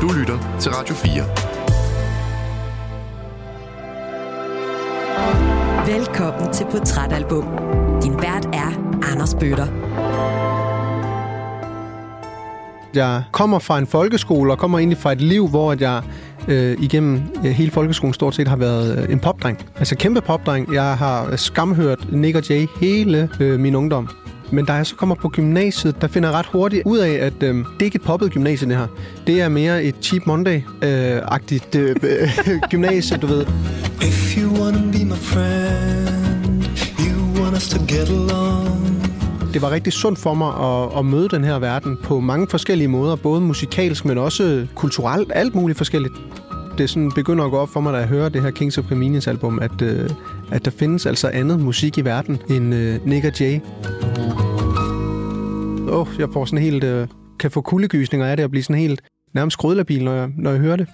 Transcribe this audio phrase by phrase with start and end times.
[0.00, 1.12] Du lytter til Radio 4.
[5.96, 7.44] Velkommen til Portrætalbum.
[8.02, 9.66] Din vært er Anders Bøtter.
[12.94, 16.02] Jeg kommer fra en folkeskole og kommer egentlig fra et liv, hvor jeg
[16.48, 19.66] øh, igennem øh, hele folkeskolen stort set har været øh, en popdreng.
[19.76, 20.74] Altså kæmpe popdreng.
[20.74, 24.08] Jeg har skamhørt Nick og Jay hele øh, min ungdom.
[24.52, 27.42] Men da jeg så kommer på gymnasiet, der finder jeg ret hurtigt ud af, at
[27.42, 28.86] øh, det er ikke et poppet gymnasie, det her.
[29.26, 33.46] Det er mere et Cheap Monday-agtigt øh, øh, gymnasie, du ved.
[34.02, 36.64] If you wanna be my friend,
[37.00, 38.78] you want us to get along.
[39.52, 42.88] Det var rigtig sundt for mig at, at møde den her verden på mange forskellige
[42.88, 46.14] måder, både musikalsk, men også kulturelt, alt muligt forskelligt.
[46.78, 48.84] Det sådan begynder at gå op for mig, da jeg hører det her Kings of
[48.88, 50.10] Convenience album, at, øh,
[50.50, 53.60] at der findes altså andet musik i verden end øh, Nick og Jay.
[55.88, 56.84] Åh, oh, jeg får sådan helt...
[56.84, 59.00] Øh, kan få kuldegysninger af det og blive sådan helt
[59.34, 60.86] nærmest skrødlabil, når jeg, når jeg hører det.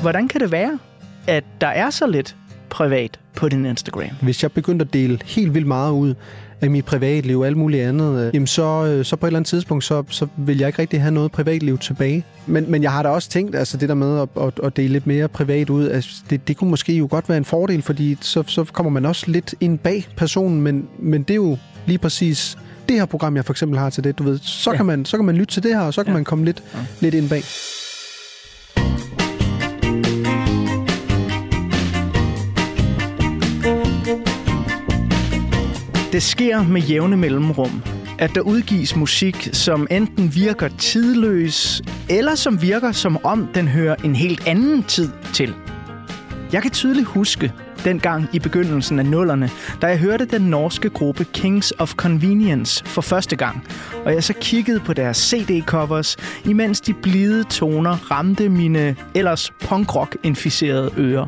[0.00, 0.78] Hvordan kan det være,
[1.26, 2.36] at der er så lidt
[2.70, 4.08] privat på din Instagram?
[4.22, 6.14] Hvis jeg begyndte at dele helt vildt meget ud
[6.60, 9.38] af mit privatliv og alt muligt andet, øh, jamen så, øh, så på et eller
[9.38, 12.24] andet tidspunkt, så, så vil jeg ikke rigtig have noget privatliv tilbage.
[12.46, 14.92] Men, men jeg har da også tænkt, altså det der med at, at, at dele
[14.92, 18.16] lidt mere privat ud, altså det, det kunne måske jo godt være en fordel, fordi
[18.20, 21.98] så, så kommer man også lidt ind bag personen, men, men det er jo lige
[21.98, 22.58] præcis
[22.92, 24.76] det her program, jeg for eksempel har til det, du ved, så, ja.
[24.76, 26.14] kan, man, så kan man lytte til det her, og så kan ja.
[26.14, 26.78] man komme lidt, ja.
[27.00, 27.42] lidt ind bag.
[36.12, 37.82] Det sker med jævne mellemrum,
[38.18, 43.96] at der udgives musik, som enten virker tidløs, eller som virker som om den hører
[44.04, 45.54] en helt anden tid til.
[46.52, 47.52] Jeg kan tydeligt huske,
[47.84, 49.50] dengang i begyndelsen af nullerne,
[49.82, 53.66] da jeg hørte den norske gruppe Kings of Convenience for første gang,
[54.04, 60.90] og jeg så kiggede på deres CD-covers, imens de blide toner ramte mine ellers punkrock-inficerede
[60.98, 61.26] ører.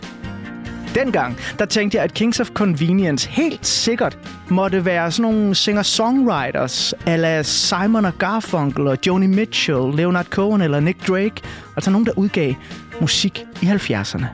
[0.95, 4.19] Dengang, der tænkte jeg, at Kings of Convenience helt sikkert
[4.49, 10.81] måtte være sådan nogle singer-songwriters, ala Simon og Garfunkel og Joni Mitchell, Leonard Cohen eller
[10.81, 11.43] Nick Drake,
[11.77, 12.55] altså nogen, der udgav
[13.01, 14.25] musik i 70'erne.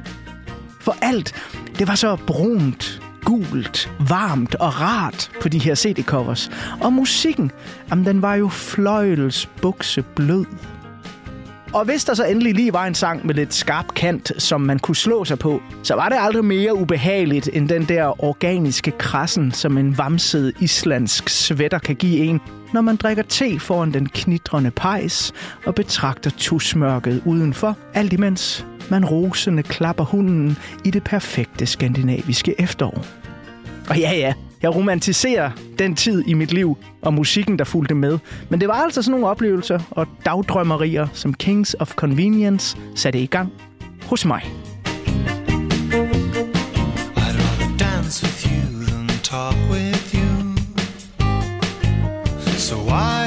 [0.80, 1.34] For alt,
[1.80, 6.50] det var så brunt, gult, varmt og rart på de her CD-covers.
[6.80, 7.50] Og musikken,
[7.90, 10.44] jamen, den var jo fløjels bukse blød.
[11.72, 14.78] Og hvis der så endelig lige var en sang med lidt skarp kant, som man
[14.78, 19.52] kunne slå sig på, så var det aldrig mere ubehageligt end den der organiske krassen,
[19.52, 22.40] som en vamset islandsk sweater kan give en,
[22.72, 25.32] når man drikker te foran den knitrende pejs
[25.66, 33.04] og betragter tusmørket udenfor, alt imens man rosende klapper hunden i det perfekte skandinaviske efterår.
[33.90, 38.18] Og ja, ja, jeg romantiserer den tid i mit liv og musikken, der fulgte med.
[38.48, 43.26] Men det var altså sådan nogle oplevelser og dagdrømmerier, som Kings of Convenience satte i
[43.26, 43.52] gang
[44.06, 44.42] hos mig.
[44.42, 46.06] I'd
[47.16, 50.56] rather dance with you than talk with you.
[52.58, 53.19] So why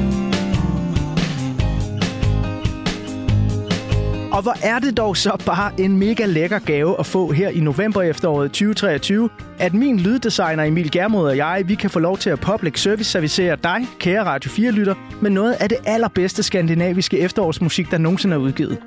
[4.32, 7.60] Og hvor er det dog så bare en mega lækker gave at få her i
[7.60, 12.30] november efteråret 2023, at min lyddesigner Emil Germod og jeg, vi kan få lov til
[12.30, 17.92] at public service servicere dig, kære Radio 4-lytter, med noget af det allerbedste skandinaviske efterårsmusik,
[17.92, 18.78] der nogensinde er udgivet.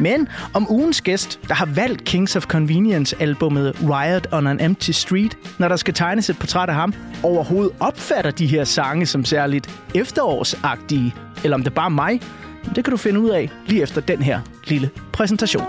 [0.00, 5.38] Men om ugens gæst, der har valgt Kings of Convenience-albummet Riot on an Empty Street,
[5.58, 9.80] når der skal tegnes et portræt af ham, overhovedet opfatter de her sange som særligt
[9.94, 12.20] efterårsagtige, eller om det er bare mig,
[12.74, 15.64] det kan du finde ud af lige efter den her lille præsentation.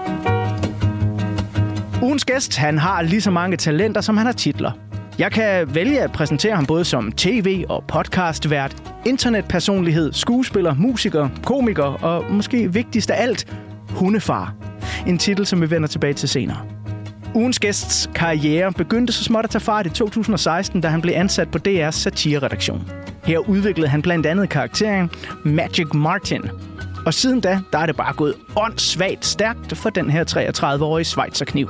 [2.02, 4.72] Ugens gæst, han har lige så mange talenter, som han har titler.
[5.20, 8.76] Jeg kan vælge at præsentere ham både som tv- og podcastvært,
[9.06, 13.58] internetpersonlighed, skuespiller, musiker, komiker og måske vigtigst af alt,
[13.96, 14.54] hundefar.
[15.08, 16.58] En titel, som vi vender tilbage til senere.
[17.36, 21.52] Ugens gæsts karriere begyndte så småt at tage fart i 2016, da han blev ansat
[21.52, 22.92] på DR's satireredaktion.
[23.24, 25.10] Her udviklede han blandt andet karakteren
[25.44, 26.42] Magic Martin,
[27.06, 31.70] og siden da, der er det bare gået åndssvagt stærkt for den her 33-årige Schweizerkniv.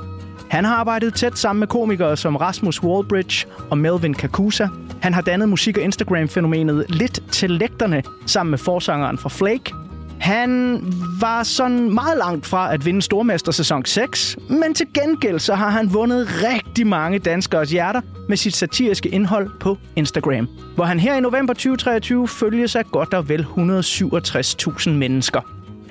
[0.50, 4.66] Han har arbejdet tæt sammen med komikere som Rasmus Wallbridge og Melvin Kakusa.
[5.02, 9.74] Han har dannet musik- og Instagram-fænomenet Lidt til lægterne sammen med forsangeren fra Flake,
[10.22, 10.80] han
[11.20, 15.70] var sådan meget langt fra at vinde Stormester sæson 6, men til gengæld så har
[15.70, 21.16] han vundet rigtig mange danskers hjerter med sit satiriske indhold på Instagram, hvor han her
[21.16, 25.40] i november 2023 følges af godt og vel 167.000 mennesker.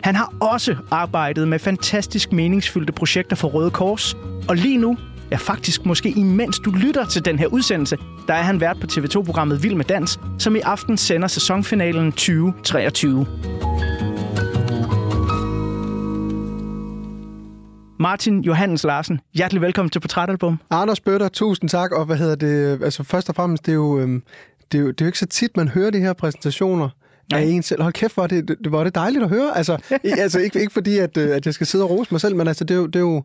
[0.04, 4.16] Han har også arbejdet med fantastisk meningsfyldte projekter for Røde Kors,
[4.48, 4.98] og lige nu
[5.32, 8.88] Ja, faktisk måske imens du lytter til den her udsendelse, der er han vært på
[8.92, 13.26] TV2-programmet Vild med Dans, som i aften sender sæsonfinalen 2023.
[18.02, 20.60] Martin Johannes Larsen, hjertelig velkommen til Portrætalbum.
[20.70, 21.92] Anders Bøtter, tusind tak.
[21.92, 22.84] Og hvad hedder det?
[22.84, 24.24] Altså først og fremmest, det er jo, øhm,
[24.72, 26.90] det er jo, det er jo ikke så tit, man hører de her præsentationer
[27.34, 27.82] af en selv.
[27.82, 29.58] Hold kæft, hvor det, det, er det dejligt at høre.
[29.58, 32.36] Altså, altså ikke, ikke fordi, at, øh, at jeg skal sidde og rose mig selv,
[32.36, 33.24] men altså, det er jo, det er jo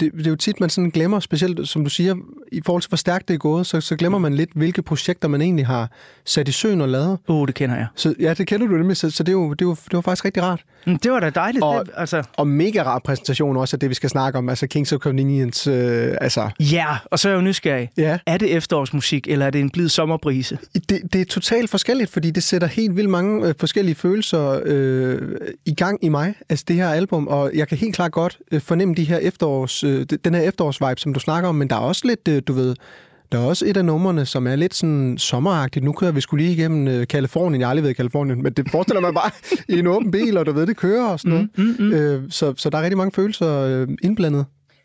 [0.00, 2.14] det, det er jo tit, man sådan glemmer, specielt som du siger,
[2.52, 5.28] i forhold til, hvor stærkt det er gået, så, så glemmer man lidt, hvilke projekter
[5.28, 5.90] man egentlig har
[6.24, 7.18] sat i søen og lavet.
[7.28, 7.86] Åh, oh, det kender jeg.
[7.96, 9.92] Så, ja, det kender du nemlig, så, så det, er jo, det, er jo, det
[9.92, 10.64] var faktisk rigtig rart.
[10.86, 11.64] Mm, det var da dejligt.
[11.64, 12.22] Og, det, altså.
[12.36, 15.70] og mega rar præsentation også af det, vi skal snakke om, altså Kings of Convenience.
[15.70, 16.50] Øh, altså.
[16.60, 17.90] Ja, og så er jeg jo nysgerrig.
[17.96, 18.18] Ja.
[18.26, 20.58] Er det efterårsmusik, eller er det en blid sommerbrise?
[20.88, 25.18] Det, det er totalt forskelligt, fordi det sætter helt vildt mange øh, forskellige følelser øh,
[25.66, 28.60] i gang i mig, altså det her album, og jeg kan helt klart godt øh,
[28.60, 31.80] fornemme de her efterårs, øh, den her efterårsvibe, som du snakker om, men der er
[31.80, 32.74] også lidt, øh, du ved,
[33.32, 35.84] der er også et af numrene, som er lidt sådan sommeragtigt.
[35.84, 37.60] Nu kører vi skulle lige igennem øh, Kalifornien.
[37.60, 39.30] Jeg har aldrig været i Kalifornien, men det forestiller man bare
[39.74, 41.48] i en åben bil, og du ved, det kører og sådan noget.
[41.56, 41.92] Mm, mm, mm.
[41.92, 44.44] Øh, så, så der er rigtig mange følelser øh, indblandet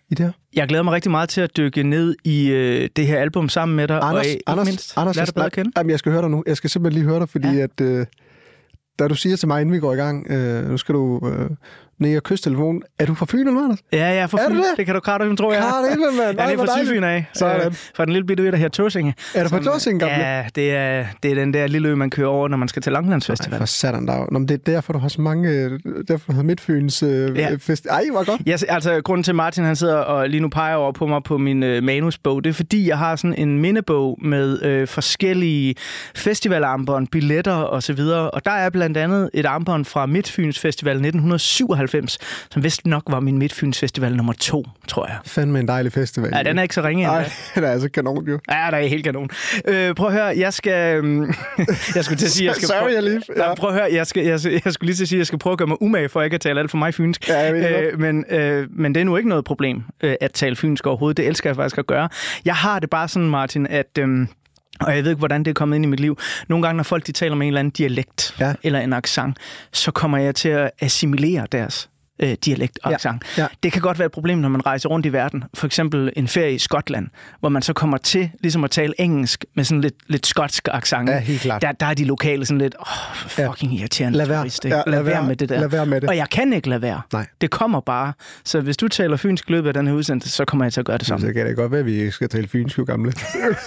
[0.09, 0.31] i det her.
[0.55, 3.75] Jeg glæder mig rigtig meget til at dykke ned i øh, det her album sammen
[3.75, 3.99] med dig.
[4.01, 5.71] Anders, og ikke Anders, mindst, Anders, lad jeg, at kende.
[5.77, 6.43] Jamen, jeg skal høre dig nu.
[6.47, 7.63] Jeg skal simpelthen lige høre dig, fordi ja.
[7.63, 7.81] at...
[7.81, 8.05] Øh,
[8.99, 11.49] da du siger til mig, inden vi går i gang, øh, nu skal du øh,
[11.99, 12.81] ned og kysse telefonen.
[12.99, 13.77] Er du fra Fyn, eller hvad?
[13.93, 14.55] Ja, jeg er fra Er Fyn.
[14.55, 14.63] det?
[14.77, 15.61] Det kan du klart, tror jeg.
[15.61, 16.37] Klart ikke, mand.
[16.37, 16.77] Jeg er lige fra.
[16.83, 17.25] Sydfyn af.
[17.33, 17.67] Sådan.
[17.67, 19.13] Øh, fra den lille bitte ø, der her Tåsinge.
[19.35, 20.15] Er du fra Som, Tåsinge, gamle?
[20.25, 22.81] Ja, det er, det er den der lille ø, man kører over, når man skal
[22.81, 23.59] til Langlandsfestival.
[23.59, 24.27] For satan der.
[24.31, 25.49] Nå, men det er derfor, du har så mange...
[25.49, 27.49] øh, Derfor har Midtfyns øh, Ja.
[27.49, 27.55] ja.
[27.59, 27.85] fest...
[27.89, 28.41] Ej, hvor godt.
[28.45, 31.37] Ja, altså, grunden til, Martin han sidder og lige nu peger over på mig på
[31.37, 35.75] min øh, manusbog, det er, fordi jeg har sådan en mindebog med øh, forskellige
[36.15, 38.31] festivalarmbånd, billetter og så videre.
[38.31, 41.86] Og der er blandt andet et armbånd fra Midtfyns Festival 1997,
[42.51, 45.17] som vist nok var min Midtfyns Festival nummer to, tror jeg.
[45.25, 46.31] Fandme en dejlig festival.
[46.35, 47.17] Ja, den er ikke så ringe endda.
[47.17, 48.39] Ej, den er altså kanon, jo.
[48.51, 49.29] Ja, der er helt kanon.
[49.67, 50.95] Øh, prøv at høre, jeg skal...
[50.97, 51.21] øhm,
[51.95, 52.67] jeg skulle til at sige, jeg skal...
[52.71, 53.33] Sorry, prøve- jeg lige- ja.
[53.41, 55.39] Nej, prøv at høre, jeg, skal, jeg, jeg skulle lige til at sige, jeg skal
[55.39, 57.29] prøve at gøre mig umage, for ikke at tale alt for mig fynsk.
[57.29, 60.31] Ja, jeg ved øh, men, øh, men det er nu ikke noget problem øh, at
[60.31, 61.17] tale fynsk overhovedet.
[61.17, 62.09] Det elsker jeg faktisk at gøre.
[62.45, 63.87] Jeg har det bare sådan, Martin, at...
[63.99, 64.27] Øhm,
[64.79, 66.17] og jeg ved ikke, hvordan det er kommet ind i mit liv.
[66.47, 68.53] Nogle gange, når folk de taler med en eller anden dialekt Ja.
[68.63, 69.37] eller en accent,
[69.73, 71.89] så kommer jeg til at assimilere deres
[72.19, 73.23] øh, dialekt og Ja, accent.
[73.37, 73.47] ja.
[73.63, 75.43] Det kan godt være et problem, når man rejser rundt i verden.
[75.53, 77.07] For eksempel en ferie i Skotland,
[77.39, 81.09] hvor man så kommer til ligesom at tale engelsk med sådan lidt, lidt skotsk accent.
[81.09, 81.61] Ja, helt klart.
[81.61, 82.81] Der, der er de lokale sådan lidt, åh,
[83.15, 83.79] oh, fucking ja.
[83.79, 84.39] irriterende Lad være.
[84.41, 84.65] turist?
[84.65, 85.59] Ja, lad, være med det der.
[85.59, 86.09] lad være med det.
[86.09, 87.01] Og jeg kan ikke lade være.
[87.13, 87.25] Nej.
[87.41, 88.13] Det kommer bare.
[88.45, 90.85] Så hvis du taler fynsk løbet af den her udsendelse, så kommer jeg til at
[90.85, 91.33] gøre det Så samme.
[91.33, 93.13] kan det godt være, at vi skal tale fynsk, jo gamle.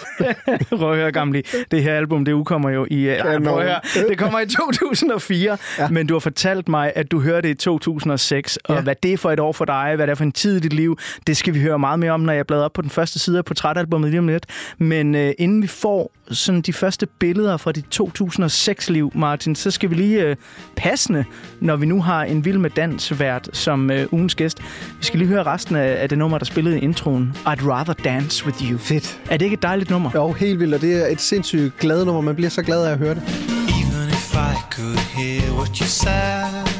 [0.79, 1.43] prøv at høre, gamle.
[1.70, 3.05] Det her album, det udkommer jo i...
[3.05, 5.88] Ja, prøv at høre, det kommer i 2004, ja.
[5.88, 8.81] men du har fortalt mig, at du hørte det i 2006, og Ja.
[8.81, 10.60] hvad det er for et år for dig, hvad det er for en tid i
[10.60, 12.90] dit liv, det skal vi høre meget mere om, når jeg bladrer op på den
[12.90, 14.46] første side af portrætalbummet lige om lidt.
[14.78, 19.90] Men øh, inden vi får sådan de første billeder fra dit 2006-liv, Martin, så skal
[19.90, 20.37] vi lige øh,
[20.76, 21.25] passende,
[21.60, 24.58] når vi nu har en vild med dans vært som øh, ugens gæst.
[24.98, 27.32] Vi skal lige høre resten af, af det nummer, der spillede i introen.
[27.46, 28.78] I'd rather dance with you.
[28.78, 29.19] Fedt.
[29.31, 30.10] Er det ikke et dejligt nummer?
[30.14, 32.20] Jo, helt vildt, og det er et sindssygt glad nummer.
[32.22, 33.22] Man bliver så glad af at høre det.
[33.69, 36.79] Even if I could hear what you said,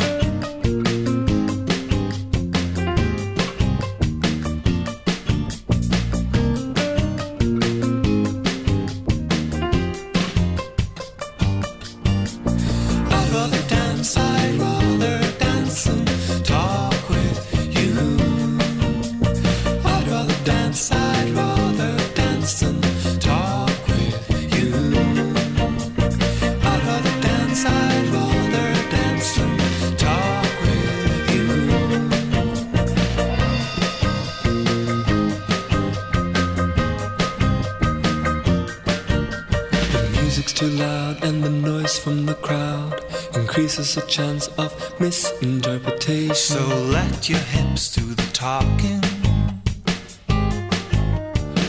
[43.91, 46.35] increases the chance of misinterpretation.
[46.35, 49.01] So let your hips do the talking.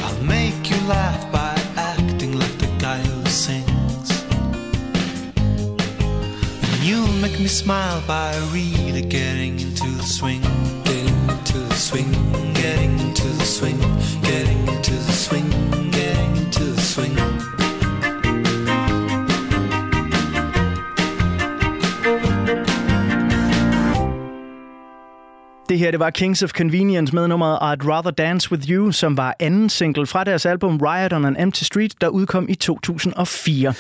[0.02, 4.24] I'll make you laugh by acting like the guy who sings.
[6.62, 8.71] And you'll make me smile by really
[25.82, 29.36] her, det var Kings of Convenience med nummeret I'd Rather Dance With You, som var
[29.40, 33.74] anden single fra deres album Riot on an Empty Street, der udkom i 2004.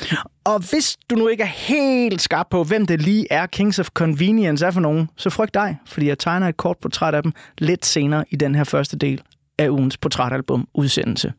[0.44, 3.88] Og hvis du nu ikke er helt skarp på, hvem det lige er Kings of
[3.88, 7.32] Convenience er for nogen, så frygt dig, fordi jeg tegner et kort portræt af dem
[7.58, 9.22] lidt senere i den her første del
[9.58, 11.32] af ugens portrætalbum udsendelse.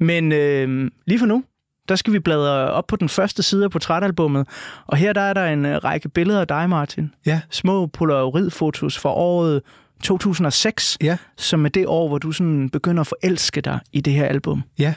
[0.00, 1.44] Men øh, lige for nu,
[1.88, 4.48] der skal vi bladre op på den første side af portrætalbummet,
[4.86, 7.14] og her der er der en øh, række billeder af dig, Martin.
[7.26, 7.40] Ja.
[7.50, 9.62] Små polaroidfotos fra året
[10.02, 14.12] 2006, Ja, som er det år, hvor du sådan begynder at forelske dig i det
[14.12, 14.62] her album.
[14.78, 14.94] ja.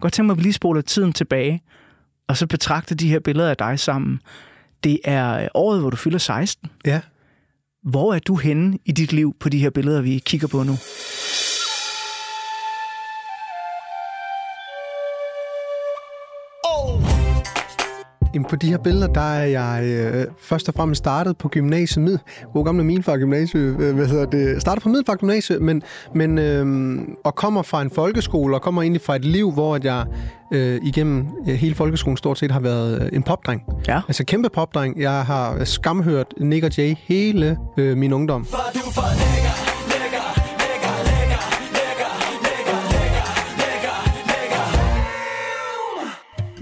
[0.00, 1.62] Godt tænke mig, at vi lige spoler tiden tilbage,
[2.28, 4.20] og så betragter de her billeder af dig sammen.
[4.84, 6.70] Det er øh, året, hvor du fylder 16.
[6.86, 7.00] Ja.
[7.84, 10.72] Hvor er du henne i dit liv på de her billeder, vi kigger på nu?
[18.34, 22.04] Jamen, på de her billeder, der er jeg øh, først og fremmest startet på gymnasiet.
[22.04, 22.18] Mid,
[22.52, 24.60] god gamle Milfar Gymnasium, øh, hvad hedder det?
[24.60, 25.82] Startet på Middelfart Gymnasiet, men,
[26.14, 29.84] men øh, og kommer fra en folkeskole, og kommer egentlig fra et liv, hvor at
[29.84, 30.04] jeg
[30.52, 33.62] øh, igennem øh, hele folkeskolen stort set har været øh, en popdreng.
[33.88, 34.00] Ja.
[34.08, 35.00] Altså kæmpe popdreng.
[35.00, 38.46] Jeg har skamhørt Nick og Jay hele øh, min ungdom.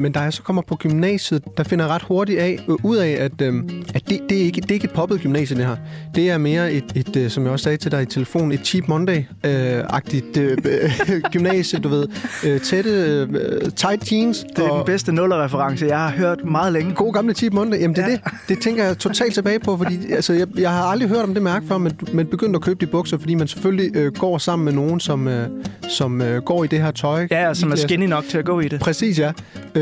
[0.00, 2.96] Men da jeg så kommer på gymnasiet, der finder jeg ret hurtigt af, øh, ud
[2.96, 3.54] af, at, øh,
[3.94, 5.76] at det, det, er ikke, det er ikke et poppet gymnasie, det her.
[6.14, 8.60] Det er mere et, et øh, som jeg også sagde til dig i telefon, et
[8.66, 12.06] Cheap Monday-agtigt øh, øh, gymnasie, du ved.
[12.46, 13.28] Øh, tætte, øh,
[13.76, 14.44] tight jeans.
[14.56, 16.94] Det er og den bedste nullerreference, jeg har hørt meget længe.
[16.94, 17.80] God gamle Cheap Monday.
[17.80, 18.12] Jamen, det er Ja.
[18.14, 18.20] det.
[18.48, 21.42] Det tænker jeg totalt tilbage på, fordi altså, jeg, jeg har aldrig hørt om det
[21.42, 24.64] mærke før, men, men begyndte at købe de bukser, fordi man selvfølgelig øh, går sammen
[24.64, 25.48] med nogen, som, øh,
[25.88, 27.26] som øh, går i det her tøj.
[27.30, 28.80] Ja, og som er skinny nok til at gå i det.
[28.80, 29.32] Præcis, ja.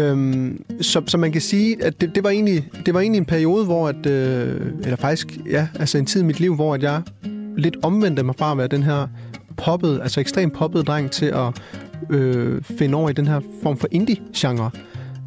[0.08, 3.24] Øhm, så, så man kan sige, at det, det, var egentlig, det var egentlig en
[3.24, 6.82] periode, hvor at, øh, eller faktisk, ja, altså en tid i mit liv, hvor at
[6.82, 7.02] jeg
[7.56, 9.06] lidt omvendte mig fra at være den her
[9.56, 11.60] poppet, altså ekstremt poppet dreng til at
[12.10, 14.70] øh, finde over i den her form for indie-genre.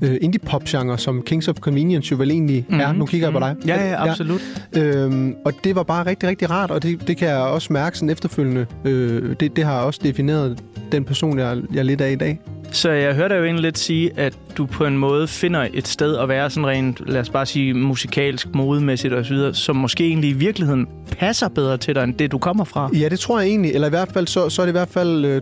[0.04, 2.82] Øh, indie-pop-genre, som Kings of Convenience jo vel egentlig mm-hmm.
[2.82, 2.94] er.
[2.94, 3.56] Nu kigger jeg på dig.
[3.60, 3.68] Mhm.
[3.68, 4.42] Ja, ja, absolut.
[4.78, 7.98] Øhm, og det var bare rigtig, rigtig rart, og det, det kan jeg også mærke
[7.98, 8.66] sådan efterfølgende.
[8.86, 12.40] Øh, det, det har også defineret den person, jeg, jeg er lidt af i dag.
[12.72, 16.18] Så jeg hørte jo egentlig lidt sige, at du på en måde finder et sted
[16.18, 20.34] at være sådan rent, lad os bare sige, musikalsk, modemæssigt osv., som måske egentlig i
[20.34, 22.90] virkeligheden passer bedre til dig, end det du kommer fra.
[22.94, 23.72] Ja, det tror jeg egentlig.
[23.74, 25.42] Eller i hvert fald, så, så er det i hvert fald øh,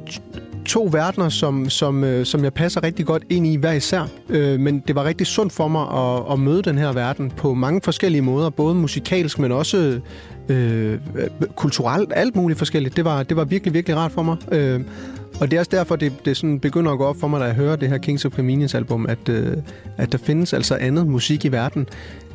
[0.66, 4.08] to verdener, som, som, øh, som jeg passer rigtig godt ind i hver især.
[4.30, 7.54] Øh, men det var rigtig sundt for mig at, at møde den her verden på
[7.54, 8.50] mange forskellige måder.
[8.50, 10.00] Både musikalsk, men også
[10.50, 11.00] øh,
[11.56, 12.12] kulturelt.
[12.16, 12.96] Alt muligt forskelligt.
[12.98, 14.38] Det var, det var virkelig, virkelig rart for mig.
[14.52, 14.82] Øh,
[15.40, 17.46] og det er også derfor, det, det sådan begynder at gå op for mig, da
[17.46, 19.58] jeg hører det her Kings of Convenience album, at, øh,
[19.98, 21.88] at der findes altså andet musik i verden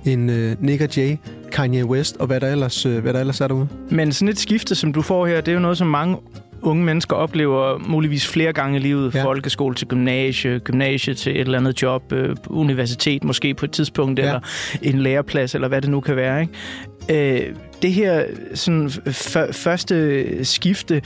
[0.04, 1.16] end øh, Nick og Jay,
[1.52, 3.68] Kanye West og hvad der ellers, øh, hvad der ellers er derude.
[3.90, 6.16] Men sådan et skifte, som du får her, det er jo noget, som mange
[6.64, 9.14] unge mennesker oplever muligvis flere gange i livet.
[9.14, 9.24] Ja.
[9.24, 14.18] Folkeskole til gymnasie, gymnasie til et eller andet job, øh, universitet måske på et tidspunkt,
[14.18, 14.24] ja.
[14.24, 14.40] eller
[14.82, 16.40] en læreplads, eller hvad det nu kan være.
[16.40, 17.44] Ikke?
[17.44, 21.02] Øh, det her sådan, f- første skifte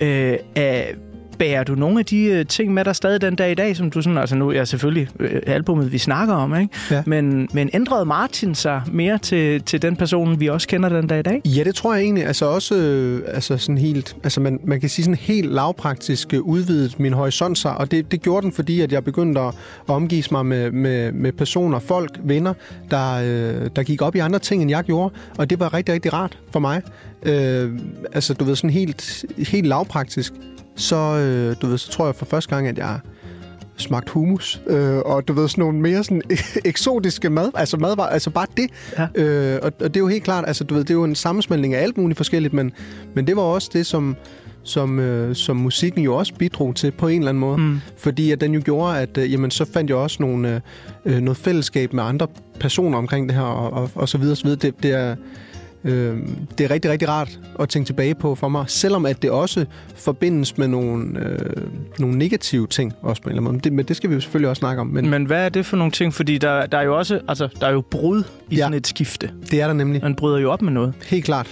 [0.00, 0.94] øh, af
[1.42, 3.90] Bærer du nogle af de øh, ting med dig stadig den dag i dag, som
[3.90, 6.74] du sådan, altså nu er jeg selvfølgelig øh, albumet, vi snakker om, ikke?
[6.90, 7.02] Ja.
[7.06, 11.18] Men, men ændrede Martin sig mere til, til den person, vi også kender den dag
[11.18, 11.42] i dag?
[11.44, 12.26] Ja, det tror jeg egentlig.
[12.26, 16.40] Altså også øh, altså sådan helt, altså man, man kan sige sådan helt lavpraktisk øh,
[16.40, 19.54] udvidet min horisont sig, og det, det gjorde den, fordi at jeg begyndte at, at
[19.94, 22.54] omgives mig med, med, med personer, folk, venner,
[22.90, 25.94] der, øh, der gik op i andre ting, end jeg gjorde, og det var rigtig,
[25.94, 26.82] rigtig rart for mig.
[27.22, 27.70] Øh,
[28.12, 30.32] altså, du ved, sådan helt, helt lavpraktisk,
[30.76, 32.98] så, øh, du ved, så tror jeg for første gang, at jeg
[33.76, 36.22] smagt hummus, øh, og du ved, sådan nogle mere sådan
[36.64, 38.70] eksotiske mad, altså madvarer, altså bare det.
[38.98, 39.22] Ja.
[39.22, 41.14] Øh, og, og det er jo helt klart, altså du ved, det er jo en
[41.14, 42.72] sammensmeltning af alt muligt forskelligt, men,
[43.14, 44.16] men det var også det, som,
[44.62, 47.58] som, øh, som musikken jo også bidrog til på en eller anden måde.
[47.58, 47.80] Mm.
[47.96, 50.62] Fordi at den jo gjorde, at øh, jamen, så fandt jeg også nogle,
[51.04, 52.26] øh, noget fællesskab med andre
[52.60, 54.58] personer omkring det her, og, og, og så videre, så videre.
[54.58, 55.16] Det, det er...
[55.84, 56.16] Øh,
[56.58, 59.64] det er rigtig, rigtig rart at tænke tilbage på for mig, selvom at det også
[59.96, 61.38] forbindes med nogle, øh,
[61.98, 63.52] nogle negative ting også på en eller anden måde.
[63.52, 64.86] Men det, men det skal vi jo selvfølgelig også snakke om.
[64.86, 66.14] Men, men hvad er det for nogle ting?
[66.14, 68.60] Fordi der, der er jo også, altså, der er jo brud i Ja.
[68.62, 69.30] sådan et skifte.
[69.50, 70.02] det er der nemlig.
[70.02, 70.94] Man bryder jo op med noget.
[71.06, 71.46] Helt klart.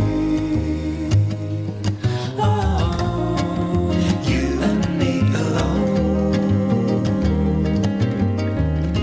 [0.00, 0.77] Oh,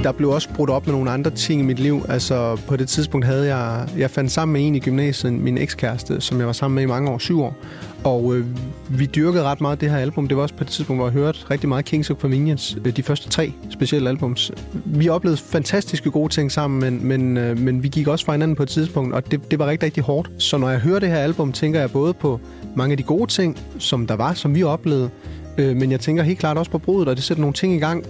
[0.06, 2.06] der blev også brudt op med nogle andre ting i mit liv.
[2.10, 3.88] Altså, på det tidspunkt havde jeg...
[3.98, 6.86] Jeg fandt sammen med en i gymnasiet, min ekskæreste, som jeg var sammen med i
[6.86, 7.56] mange år, syv år.
[8.04, 8.46] Og øh,
[8.90, 10.28] vi dyrkede ret meget det her album.
[10.28, 12.82] Det var også på et tidspunkt, hvor jeg hørte rigtig meget Kings of Convenience.
[12.86, 14.52] Øh, de første tre specielle albums.
[14.86, 18.56] Vi oplevede fantastiske gode ting sammen, men, men, øh, men vi gik også fra hinanden
[18.56, 20.32] på et tidspunkt, og det, det var rigtig, rigtig hårdt.
[20.38, 22.40] Så når jeg hører det her album, tænker jeg både på
[22.76, 25.10] mange af de gode ting, som der var, som vi oplevede,
[25.58, 27.80] øh, men jeg tænker helt klart også på brudet, og det sætter nogle ting i
[27.80, 28.06] gang,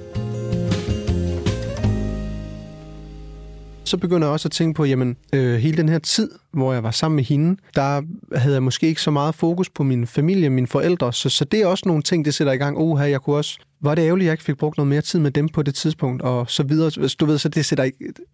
[3.86, 6.84] så begynder jeg også at tænke på, jamen, øh, hele den her tid, hvor jeg
[6.84, 8.02] var sammen med hende, der
[8.36, 11.62] havde jeg måske ikke så meget fokus på min familie, mine forældre, så, så det
[11.62, 12.78] er også nogle ting, det sætter i gang.
[12.78, 13.58] Oha, jeg kunne også...
[13.82, 15.76] Var det ærgerligt, at jeg ikke fik brugt noget mere tid med dem på det
[15.76, 17.10] tidspunkt, og så videre.
[17.20, 17.90] Du ved, så det sætter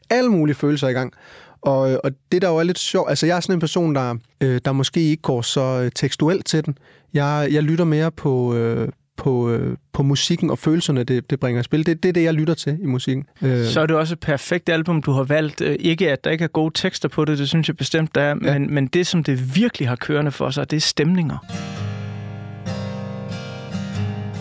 [0.10, 1.14] alle mulige følelser i gang.
[1.62, 4.16] Og, og det der jo er lidt sjovt, altså jeg er sådan en person, der,
[4.42, 6.78] øh, der måske ikke går så øh, tekstuelt til den.
[7.14, 8.90] Jeg, jeg lytter mere på, øh,
[9.22, 11.86] på, øh, på musikken og følelserne, det, det bringer i spil.
[11.86, 13.26] Det, det er det, jeg lytter til i musikken.
[13.42, 13.66] Øh.
[13.66, 15.62] Så er det også et perfekt album, du har valgt.
[15.62, 18.22] Øh, ikke, at der ikke er gode tekster på det, det synes jeg bestemt, der
[18.22, 18.60] er, ja.
[18.60, 21.38] men, men det, som det virkelig har kørende for sig, det er stemninger.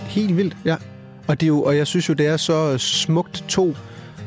[0.08, 0.76] Helt vildt, ja.
[1.26, 3.74] Og, det er jo, og jeg synes jo, det er så smukt to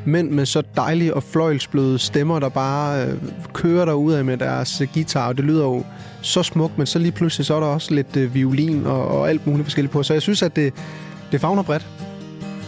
[0.05, 3.13] mænd med så dejlige og fløjlsbløde stemmer, der bare øh,
[3.53, 5.83] kører der af med deres guitar, og det lyder jo
[6.24, 9.30] så smukt, men så lige pludselig så er der også lidt øh, violin og, og
[9.30, 10.03] alt muligt forskelligt på.
[10.03, 10.74] Så jeg synes, at det,
[11.32, 11.88] det fagner bredt.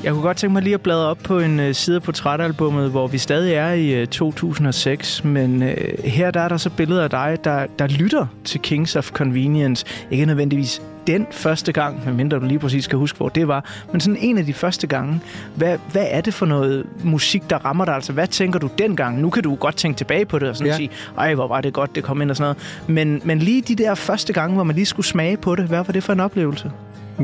[0.04, 2.92] Jeg kunne godt tænke mig lige at bladre op på en øh, side af portrætalbummet,
[2.92, 7.04] hvor vi stadig er i øh, 2006, men øh, her der er der så billeder
[7.04, 9.86] af dig, der, der lytter til Kings of Convenience.
[10.12, 14.02] Ikke nødvendigvis den første gang, medmindre du lige præcis skal huske, hvor det var, men
[14.02, 15.22] sådan en af de første gange.
[15.56, 17.96] Hvad, hvad er det for noget musik, der rammer dig?
[17.96, 19.22] Altså, hvad tænker du dengang?
[19.22, 20.78] Nu kan du godt tænke tilbage på det og sådan ja.
[20.78, 22.88] sige, ej, hvor var det godt, det kom ind og sådan noget.
[22.88, 25.84] Men, men lige de der første gange, hvor man lige skulle smage på det, hvad
[25.84, 26.72] var det for en oplevelse?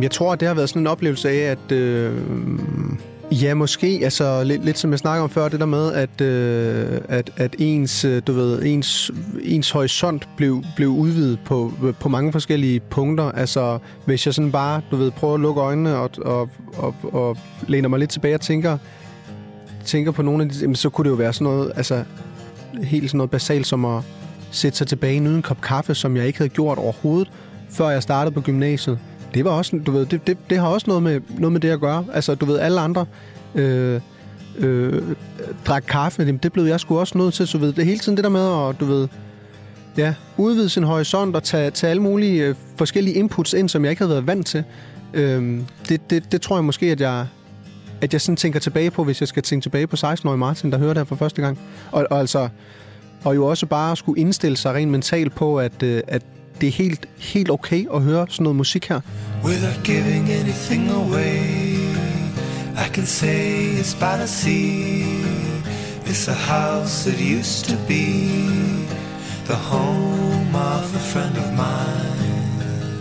[0.02, 1.72] Jeg tror, det har været sådan en oplevelse af, at...
[1.72, 2.14] Øh,
[3.32, 4.00] ja, måske.
[4.04, 7.56] Altså, lidt, lidt som jeg snakker om før, det der med, at, øh, at, at
[7.60, 9.12] ens, øh, du ved, ens,
[9.44, 13.32] ens horisont blev, blev udvidet på, på mange forskellige punkter.
[13.32, 17.38] Altså, hvis jeg sådan bare, du ved, prøver at lukke øjnene og, og, og, og
[17.68, 18.78] læner mig lidt tilbage og tænker,
[19.86, 22.04] tænker på nogle af de, så kunne det jo være sådan noget, altså,
[22.84, 24.04] helt sådan noget basalt som at
[24.52, 27.32] sætte sig tilbage i en kop kaffe, som jeg ikke havde gjort overhovedet,
[27.70, 29.00] før jeg startede på gymnasiet
[29.34, 31.70] det var også, du ved, det, det, det har også noget med, noget med det
[31.70, 32.06] at gøre.
[32.14, 33.06] Altså, du ved, alle andre
[33.56, 34.02] øh,
[34.58, 35.02] øh,
[35.66, 38.16] drak kaffe, jamen, det blev jeg sgu også nødt til, så ved, det hele tiden
[38.18, 39.08] det der med at, du ved,
[39.98, 43.90] ja, udvide sin horisont og tage, tage alle mulige øh, forskellige inputs ind, som jeg
[43.92, 44.64] ikke havde været vant til.
[45.14, 47.28] Øh, det, det, det tror jeg måske, at jeg,
[48.02, 50.78] at jeg sådan tænker tilbage på, hvis jeg skal tænke tilbage på 16-årige Martin, der
[50.78, 51.60] hører det her for første gang.
[51.92, 52.50] Og, og altså,
[53.24, 56.22] og jo også bare skulle indstille sig rent mentalt på, at, øh, at
[56.62, 59.02] det er helt, helt okay at høre sådan noget musik her.
[59.44, 61.62] Without giving anything away
[62.86, 65.04] I can say it's by the sea
[66.06, 68.06] It's a house that used to be
[69.46, 72.11] The home of a friend of mine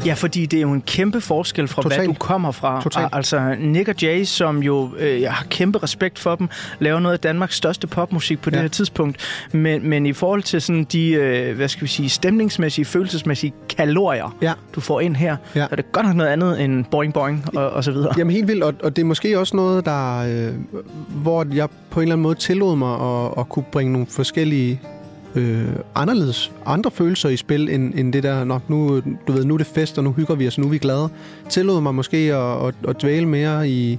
[0.06, 1.98] Ja, fordi det er jo en kæmpe forskel fra, Total.
[1.98, 2.82] hvad du kommer fra.
[2.82, 3.08] Total.
[3.12, 7.12] Altså, Nick og Jay, som jo, øh, jeg har kæmpe respekt for dem, laver noget
[7.12, 8.56] af Danmarks største popmusik på ja.
[8.56, 9.46] det her tidspunkt.
[9.52, 14.36] Men, men i forhold til sådan de, øh, hvad skal vi sige, stemningsmæssige, følelsesmæssige kalorier,
[14.42, 14.52] ja.
[14.74, 15.66] du får ind her, ja.
[15.70, 18.14] er det godt nok noget andet end boing boing og, og så videre.
[18.18, 20.54] Jamen helt vildt, og, og det er måske også noget, der, øh,
[21.08, 24.80] hvor jeg på en eller anden måde tillod mig at, at kunne bringe nogle forskellige
[25.34, 29.54] øh, anderledes, andre følelser i spil, end, end det der, nok nu, du ved, nu
[29.54, 31.08] er det fest, og nu hygger vi os, nu er vi glade.
[31.48, 33.98] Tillod mig måske at, at, at dvæle mere i,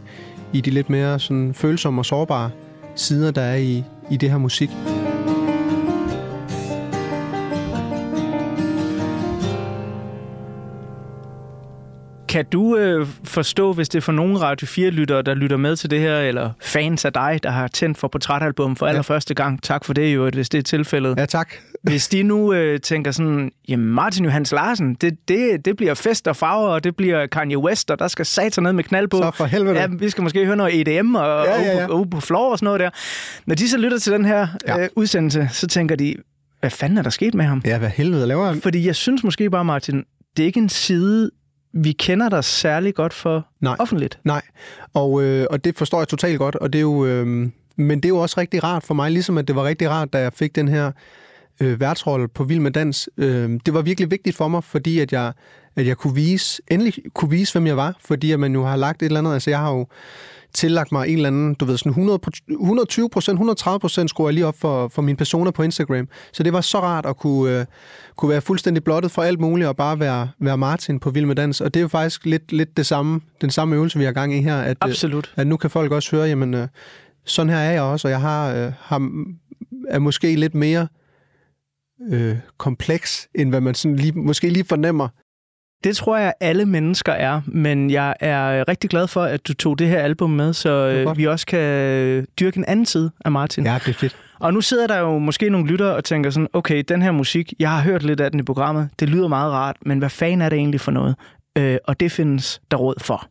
[0.53, 2.49] i de lidt mere sådan, følsomme og sårbare
[2.95, 4.69] sider, der er i, i det her musik.
[12.31, 15.89] Kan du øh, forstå, hvis det er for nogle Radio 4-lyttere, der lytter med til
[15.89, 18.89] det her, eller fans af dig, der har tændt for portrætalbum for ja.
[18.89, 19.63] allerførste gang?
[19.63, 21.17] Tak for det jo, hvis det er tilfældet.
[21.17, 21.53] Ja, tak.
[21.83, 26.27] Hvis de nu øh, tænker sådan, jamen Martin Johans Larsen, det, det, det bliver fest
[26.27, 29.17] og farver, og det bliver Kanye West, og der skal satan ned med knald på.
[29.17, 29.79] Så for helvede.
[29.79, 31.87] Ja, vi skal måske høre noget EDM og ja, ja, ja.
[31.87, 32.89] På, på floor og sådan noget der.
[33.45, 34.83] Når de så lytter til den her ja.
[34.83, 36.15] øh, udsendelse, så tænker de,
[36.59, 37.61] hvad fanden er der sket med ham?
[37.65, 38.61] Ja, hvad helvede laver han?
[38.61, 40.03] Fordi jeg synes måske bare, Martin,
[40.37, 41.31] det er ikke en side
[41.73, 43.75] vi kender dig særlig godt for Nej.
[43.79, 44.19] offentligt.
[44.23, 44.41] Nej,
[44.93, 48.05] og, øh, og det forstår jeg totalt godt, og det er jo, øh, men det
[48.05, 50.33] er jo også rigtig rart for mig, ligesom at det var rigtig rart, da jeg
[50.33, 50.91] fik den her
[51.61, 53.09] øh, værtsrolle på Vild med Dans.
[53.17, 55.33] Øh, det var virkelig vigtigt for mig, fordi at jeg,
[55.75, 58.75] at jeg kunne vise, endelig kunne vise, hvem jeg var, fordi at man jo har
[58.75, 59.87] lagt et eller andet, altså jeg har jo
[60.53, 64.33] tillagt mig en eller anden, du ved, sådan 100, 120 procent, 130 procent skruer jeg
[64.33, 66.07] lige op for, for mine personer på Instagram.
[66.33, 67.65] Så det var så rart at kunne, øh,
[68.17, 71.35] kunne være fuldstændig blottet for alt muligt og bare være, være Martin på Vild med
[71.35, 71.61] Dans.
[71.61, 74.33] Og det er jo faktisk lidt, lidt det samme, den samme øvelse, vi har gang
[74.33, 74.57] i her.
[74.61, 75.33] At, Absolut.
[75.37, 76.67] Øh, at nu kan folk også høre, jamen, øh,
[77.25, 79.11] sådan her er jeg også, og jeg har, øh, har
[79.89, 80.87] er måske lidt mere
[82.11, 85.07] øh, kompleks, end hvad man sådan lige, måske lige fornemmer.
[85.83, 89.79] Det tror jeg, alle mennesker er, men jeg er rigtig glad for, at du tog
[89.79, 93.65] det her album med, så øh, vi også kan dyrke en anden side af Martin.
[93.65, 94.15] Ja, det er fedt.
[94.39, 97.53] Og nu sidder der jo måske nogle lyttere og tænker sådan, okay, den her musik,
[97.59, 100.41] jeg har hørt lidt af den i programmet, det lyder meget rart, men hvad fanden
[100.41, 101.15] er det egentlig for noget?
[101.57, 103.27] Øh, og det findes der råd for.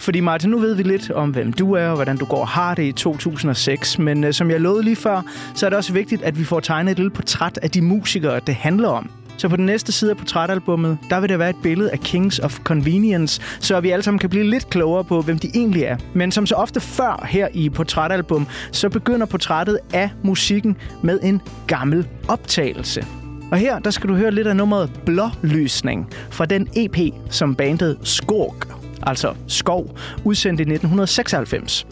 [0.00, 2.48] Fordi Martin, nu ved vi lidt om, hvem du er og hvordan du går og
[2.48, 3.98] har det i 2006.
[3.98, 5.22] Men øh, som jeg lovede lige før,
[5.54, 8.40] så er det også vigtigt, at vi får tegnet et lille portræt af de musikere,
[8.46, 9.10] det handler om.
[9.36, 12.38] Så på den næste side af portrætalbummet, der vil der være et billede af Kings
[12.38, 15.96] of Convenience, så vi alle sammen kan blive lidt klogere på, hvem de egentlig er.
[16.14, 21.42] Men som så ofte før her i portrætalbum, så begynder portrættet af musikken med en
[21.66, 23.04] gammel optagelse.
[23.52, 26.98] Og her, der skal du høre lidt af nummeret Blålysning fra den EP,
[27.30, 28.68] som bandet Skork,
[29.02, 31.86] altså Skov, udsendte i 1996.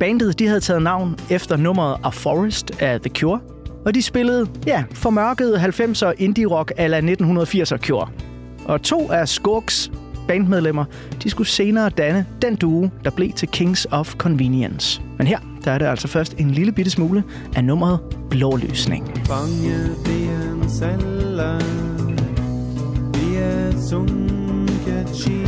[0.00, 3.40] Bandet de havde taget navn efter nummeret A Forest af The Cure,
[3.88, 8.08] og de spillede, ja, formørkede 90'er indie-rock ala 1980'er Cure.
[8.64, 9.90] Og to af Skurks
[10.26, 10.84] bandmedlemmer,
[11.22, 15.02] de skulle senere danne den duo, der blev til Kings of Convenience.
[15.18, 17.24] Men her, der er det altså først en lille bitte smule
[17.56, 19.24] af nummeret Blålysning.
[19.28, 21.58] Bange i en celle
[23.14, 25.47] I et sunket skib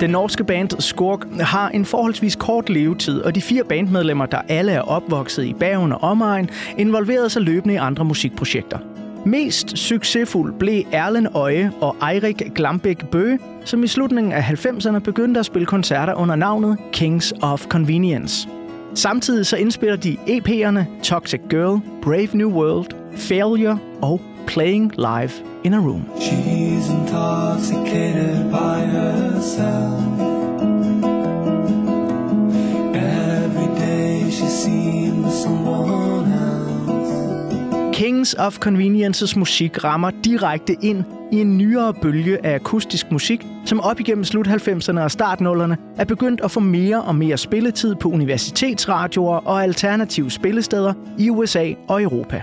[0.00, 4.72] Den norske band Skurk har en forholdsvis kort levetid, og de fire bandmedlemmer, der alle
[4.72, 8.78] er opvokset i Bergen og omegn, involverede sig løbende i andre musikprojekter.
[9.26, 15.40] Mest succesfuld blev Erlen Øje og Eirik Glambæk Bøge, som i slutningen af 90'erne begyndte
[15.40, 18.48] at spille koncerter under navnet Kings of Convenience.
[18.94, 22.86] Samtidig så indspiller de EP'erne Toxic Girl, Brave New World,
[23.16, 25.32] Failure og Playing Live
[25.64, 26.04] in a Room.
[26.18, 30.02] She's intoxicated by herself.
[32.94, 37.98] Every day she's seen with someone else.
[37.98, 43.80] Kings of Conveniences musik rammer direkte ind i en nyere bølge af akustisk musik, som
[43.80, 47.94] op igennem slut 90'erne og start 0'erne er begyndt at få mere og mere spilletid
[47.94, 52.42] på universitetsradioer og alternative spillesteder i USA og Europa.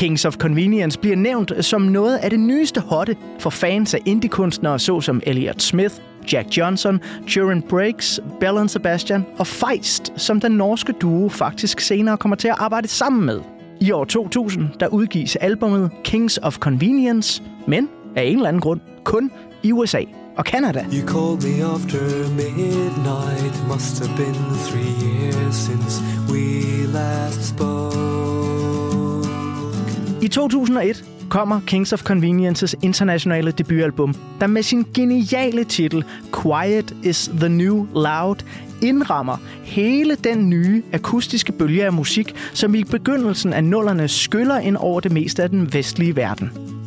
[0.00, 4.78] Kings of Convenience bliver nævnt som noget af det nyeste hotte for fans af indie-kunstnere
[4.78, 5.94] såsom Elliot Smith,
[6.32, 12.36] Jack Johnson, Turin Breaks, Bell Sebastian og Feist, som den norske duo faktisk senere kommer
[12.36, 13.40] til at arbejde sammen med.
[13.80, 18.80] I år 2000 der udgives albumet Kings of Convenience, men af en eller anden grund
[19.04, 19.30] kun
[19.62, 20.00] i USA
[20.36, 20.84] og Canada.
[20.92, 23.68] You called me after midnight.
[23.68, 24.34] Must have been
[24.68, 28.59] three years since we last spoke.
[30.22, 36.04] I 2001 kommer Kings of Conveniences internationale debutalbum, der med sin geniale titel
[36.42, 38.36] Quiet is the New Loud
[38.82, 44.76] indrammer hele den nye akustiske bølge af musik, som i begyndelsen af nullerne skyller ind
[44.76, 46.79] over det meste af den vestlige verden.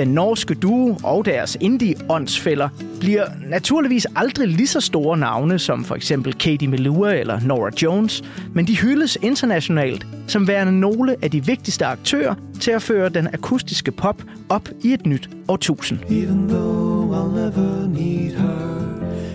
[0.00, 2.68] Den norske duo og deres indie-åndsfælder
[3.00, 8.22] bliver naturligvis aldrig lige så store navne som for eksempel Katie Melua eller Nora Jones,
[8.54, 13.28] men de hyldes internationalt som værende nogle af de vigtigste aktører til at føre den
[13.32, 15.98] akustiske pop op i et nyt årtusind.
[16.10, 18.80] Even though I'll never need her,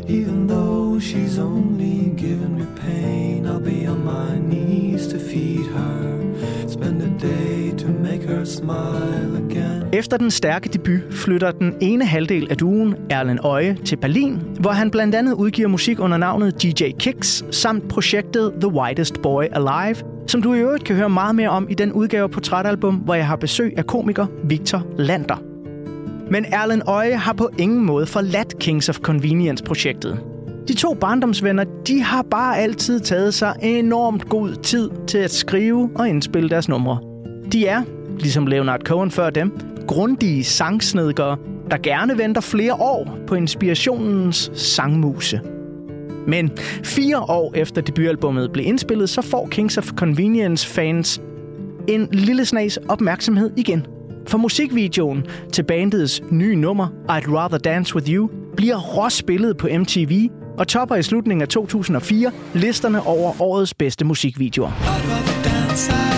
[0.10, 1.75] even though she's only
[9.94, 14.72] Efter den stærke debut flytter den ene halvdel af duen, Erlen Øje, til Berlin, hvor
[14.72, 19.96] han blandt andet udgiver musik under navnet DJ Kicks, samt projektet The Whitest Boy Alive,
[20.28, 23.14] som du i øvrigt kan høre meget mere om i den udgave på portrætalbum, hvor
[23.14, 25.44] jeg har besøg af komiker Victor Lander.
[26.32, 30.20] Men Erlen Øje har på ingen måde forladt Kings of Convenience-projektet.
[30.68, 35.90] De to barndomsvenner, de har bare altid taget sig enormt god tid til at skrive
[35.96, 37.00] og indspille deres numre.
[37.52, 37.84] De er,
[38.20, 41.38] ligesom Leonard Cohen før dem, grundige sangsnedgere,
[41.72, 45.42] der gerne venter flere år på inspirationens sangmuse.
[46.28, 46.52] Men
[46.84, 51.22] fire år efter debutalbummet blev indspillet, så får Kings of Convenience fans
[51.88, 53.86] en lille snas opmærksomhed igen.
[54.28, 60.30] For musikvideoen til bandets nye nummer, I'd Rather Dance With You, bliver råspillet på MTV
[60.58, 64.70] og topper i slutningen af 2004 listerne over årets bedste musikvideoer.
[64.70, 66.15] I'd rather dance,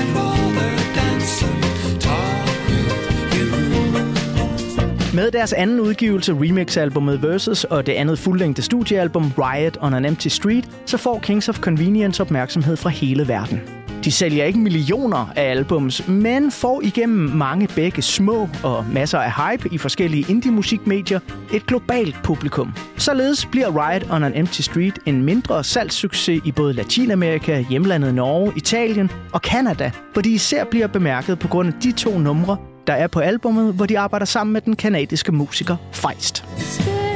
[5.18, 10.28] Med deres anden udgivelse, remix-albummet Versus, og det andet fuldlængde studiealbum, Riot on an Empty
[10.28, 13.62] Street, så får Kings of Convenience opmærksomhed fra hele verden.
[14.04, 19.32] De sælger ikke millioner af albums, men får igennem mange begge små og masser af
[19.32, 21.20] hype i forskellige indie-musikmedier
[21.54, 22.74] et globalt publikum.
[22.98, 28.54] Således bliver Riot on an Empty Street en mindre salgssucces i både Latinamerika, hjemlandet Norge,
[28.56, 32.94] Italien og Kanada, hvor de især bliver bemærket på grund af de to numre, der
[32.94, 36.46] er på albummet, hvor de arbejder sammen med den kanadiske musiker Feist.
[36.58, 37.07] Spin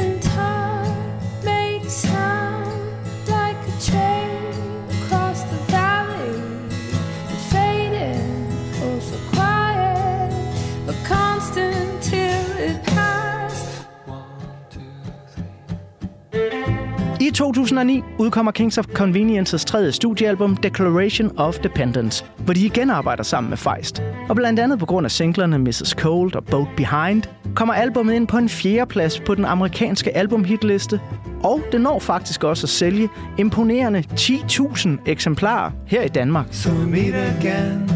[17.22, 23.24] I 2009 udkommer Kings of Conveniences tredje studiealbum Declaration of Dependence, hvor de igen arbejder
[23.24, 24.04] sammen med Feist.
[24.30, 25.96] Og blandt andet på grund af singlerne Mrs.
[25.98, 27.24] Cold og Boat Behind,
[27.56, 31.00] kommer albummet ind på en fjerde plads på den amerikanske albumhitliste,
[31.44, 36.46] og det når faktisk også at sælge imponerende 10.000 eksemplarer her i Danmark.
[36.52, 37.90] So we meet again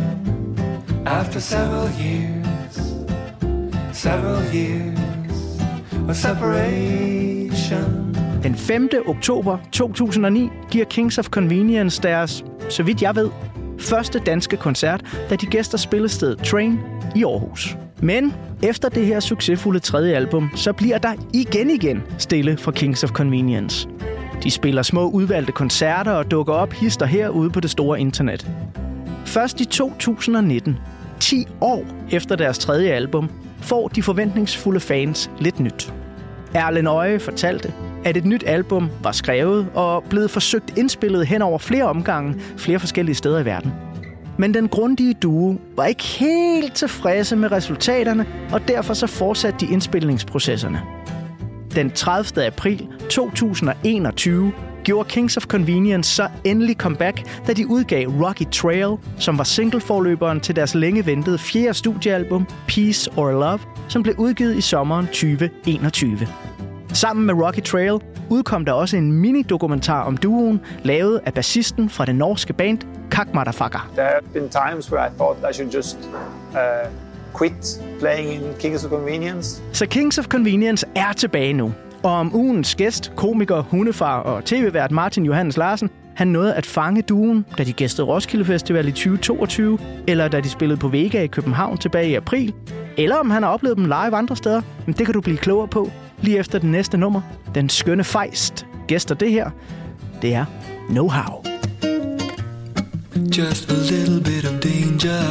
[1.05, 2.75] after several years,
[3.93, 4.99] several years
[6.09, 8.14] of separation.
[8.43, 8.89] Den 5.
[9.05, 13.29] oktober 2009 giver Kings of Convenience deres, så vidt jeg ved,
[13.79, 16.79] første danske koncert, da de gæster spillestedet Train
[17.15, 17.77] i Aarhus.
[18.01, 23.03] Men efter det her succesfulde tredje album, så bliver der igen igen stille fra Kings
[23.03, 23.87] of Convenience.
[24.43, 28.51] De spiller små udvalgte koncerter og dukker op hister her ude på det store internet.
[29.25, 30.77] Først i 2019,
[31.19, 33.29] 10 år efter deres tredje album,
[33.61, 35.93] får de forventningsfulde fans lidt nyt.
[36.53, 37.73] Erlen Øje fortalte,
[38.05, 42.79] at et nyt album var skrevet og blevet forsøgt indspillet hen over flere omgange flere
[42.79, 43.73] forskellige steder i verden.
[44.37, 49.73] Men den grundige duo var ikke helt tilfredse med resultaterne, og derfor så fortsatte de
[49.73, 50.81] indspilningsprocesserne.
[51.75, 52.45] Den 30.
[52.45, 54.51] april 2021
[54.83, 60.39] gjorde Kings of Convenience så endelig comeback, da de udgav Rocky Trail, som var singleforløberen
[60.39, 66.27] til deres længe ventede fjerde studiealbum, Peace or Love, som blev udgivet i sommeren 2021.
[66.95, 72.05] Sammen med Rocky Trail udkom der også en mini-dokumentar om duoen, lavet af bassisten fra
[72.05, 72.79] det norske band
[73.11, 73.89] Kak Motherfucker.
[73.93, 75.97] There have been times where I thought I should just
[76.51, 76.59] uh,
[77.37, 79.61] quit playing in Kings of Convenience.
[79.73, 81.73] Så Kings of Convenience er tilbage nu.
[82.03, 87.01] Og om ugens gæst, komiker, hundefar og tv-vært Martin Johannes Larsen, han nåede at fange
[87.01, 91.27] duen, da de gæstede Roskilde Festival i 2022, eller da de spillede på Vega i
[91.27, 92.53] København tilbage i april,
[92.97, 95.67] eller om han har oplevet dem live andre steder, men det kan du blive klogere
[95.67, 95.91] på
[96.25, 97.21] lige efter den næste nummer.
[97.55, 99.49] Den skønne fejst gæster det her,
[100.21, 100.45] det er
[100.89, 101.49] Know-How.
[103.37, 105.21] Just a little bit of danger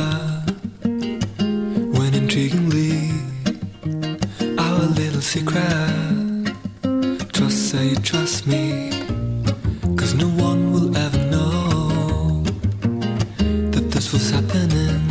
[1.98, 2.92] when intriguingly
[4.58, 6.54] our little secret.
[7.32, 8.90] Trust say you trust me,
[9.98, 12.44] cause no one will ever know
[13.72, 15.02] that this was happening.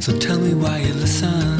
[0.00, 1.53] So tell me why you listen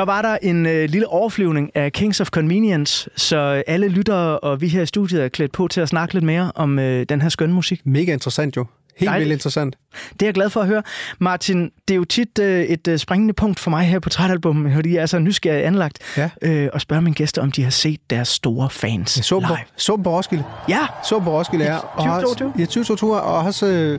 [0.00, 4.60] Så var der en øh, lille overflyvning af Kings of Convenience, så alle lyttere og
[4.60, 7.22] vi her i studiet er klædt på til at snakke lidt mere om øh, den
[7.22, 7.80] her skønne musik.
[7.84, 8.66] Mega interessant jo.
[8.96, 9.28] Helt Dejligt.
[9.28, 9.76] vildt interessant.
[10.12, 10.82] Det er jeg glad for at høre.
[11.18, 14.72] Martin, det er jo tit øh, et øh, springende punkt for mig her på Trætalbum,
[14.74, 16.30] fordi jeg er så nysgerrig anlagt, Ja.
[16.42, 19.44] øh, og spørge mine gæster, om de har set deres store fans Jeg så dem
[19.48, 19.64] på, live.
[19.76, 20.44] så på Roskilde.
[20.68, 21.76] Ja, Så på Roskilde, ja.
[21.76, 22.52] Og har- 2022?
[22.58, 23.66] Ja, 2022, og også...
[23.66, 23.98] Øh,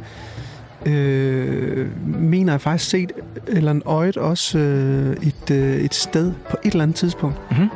[0.86, 3.12] øh, mener jeg faktisk set
[3.48, 7.52] eller en øjet også øh, et, øh, et sted på et eller andet tidspunkt.
[7.52, 7.70] Mhm.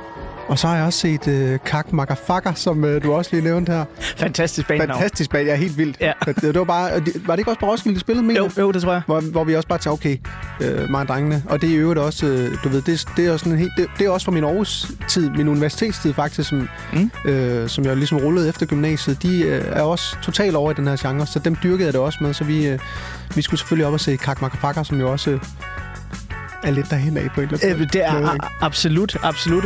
[0.48, 3.72] Og så har jeg også set øh, Kak Makafaka, som øh, du også lige nævnte
[3.72, 3.86] her.
[4.18, 4.90] fantastisk banenavn.
[5.00, 5.98] Fantastisk band, ja, helt vildt.
[6.02, 6.12] Ja.
[6.42, 6.92] Det, var, bare,
[7.26, 9.02] var det ikke også på Roskilde, de spillede, mener Jo, jo, det tror jeg.
[9.06, 10.18] Hvor, hvor vi også bare tager, okay,
[10.62, 11.44] øh, mig og drengene.
[11.50, 13.60] Og det er i øvrigt også, øh, du ved, det, det er også sådan en
[13.60, 17.12] helt, det, det er også fra min Aarhus-tid, min universitetstid faktisk, som, Mm.
[17.26, 19.22] øh, som jeg ligesom rullede efter gymnasiet.
[19.24, 22.02] De øh, er også totalt over i den her genre, så dem dyrkede jeg det
[22.02, 22.34] også med.
[22.34, 22.80] Så vi, øh,
[23.36, 25.40] vi skulle selvfølgelig op og se Kak Makafaka, som jo også øh,
[26.64, 29.64] er lidt derhen af på et eller andet Øh, det er a- absolut, absolut.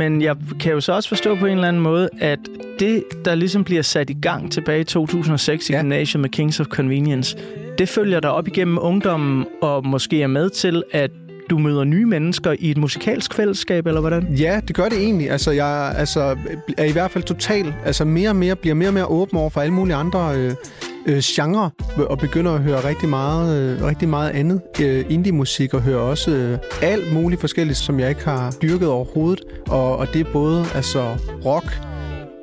[0.00, 2.38] Men jeg kan jo så også forstå på en eller anden måde, at
[2.78, 5.80] det, der ligesom bliver sat i gang tilbage i 2006 i Ja.
[5.80, 7.36] gymnasiet med Kings of Convenience,
[7.78, 11.10] det følger dig op igennem ungdommen og måske er med til, at
[11.50, 14.34] du møder nye mennesker i et musikalsk fællesskab, eller hvordan?
[14.34, 15.30] Ja, det gør det egentlig.
[15.30, 16.36] Altså, jeg altså,
[16.78, 19.50] er i hvert fald totalt, altså mere og mere, bliver mere og mere åben over
[19.50, 20.52] for alle mulige andre øh,
[21.06, 25.82] øh, genre, og begynder at høre rigtig meget, øh, rigtig meget andet øh, indie-musik, og
[25.82, 29.44] hører også øh, alt muligt forskelligt, som jeg ikke har dyrket overhovedet.
[29.68, 31.80] Og, og det er både altså, rock,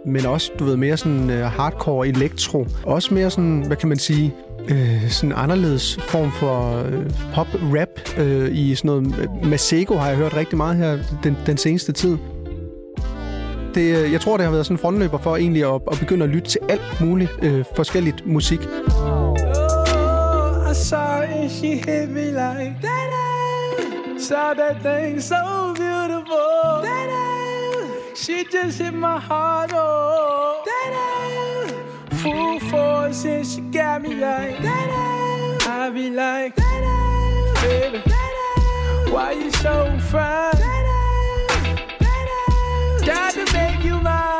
[0.05, 2.67] men også, du ved, mere sådan øh, hardcore elektro.
[2.83, 4.33] Også mere sådan, hvad kan man sige,
[4.67, 9.15] øh, sådan anderledes form for øh, pop-rap øh, i sådan noget.
[9.19, 12.17] Øh, Masego har jeg hørt rigtig meget her den, den seneste tid.
[13.77, 16.23] Det, øh, jeg tror, det har været sådan en frontløber for egentlig at, at begynde
[16.23, 18.59] at lytte til alt muligt øh, forskelligt musik.
[18.59, 19.37] Oh,
[20.71, 23.07] I saw her she hit me like that.
[24.19, 25.35] Saw that thing so
[25.75, 26.81] beautiful.
[26.87, 27.09] That
[28.15, 29.71] she just hit my heart.
[29.73, 30.87] Oh, that
[32.11, 34.87] full force and she got me like that.
[35.67, 36.55] I be like,
[37.61, 38.01] baby,
[39.11, 40.86] why you so fine?
[43.07, 44.37] Got to make you mine.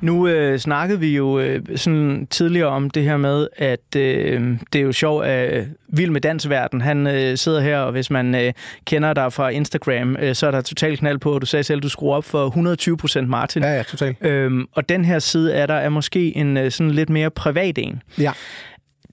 [0.00, 4.78] Nu øh, snakkede vi jo øh, sådan tidligere om det her med, at øh, det
[4.78, 8.52] er jo sjovt, at Vild med Dansverden, han øh, sidder her, og hvis man øh,
[8.84, 11.82] kender dig fra Instagram, øh, så er der totalt knald på, du sagde selv, at
[11.82, 13.62] du skruer op for 120 procent Martin.
[13.62, 14.16] Ja, ja, totalt.
[14.20, 17.78] Øhm, og den her side af der er måske en øh, sådan lidt mere privat
[17.78, 18.02] en.
[18.18, 18.32] Ja.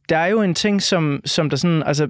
[0.09, 2.07] Der er jo en ting, som, som der sådan, altså,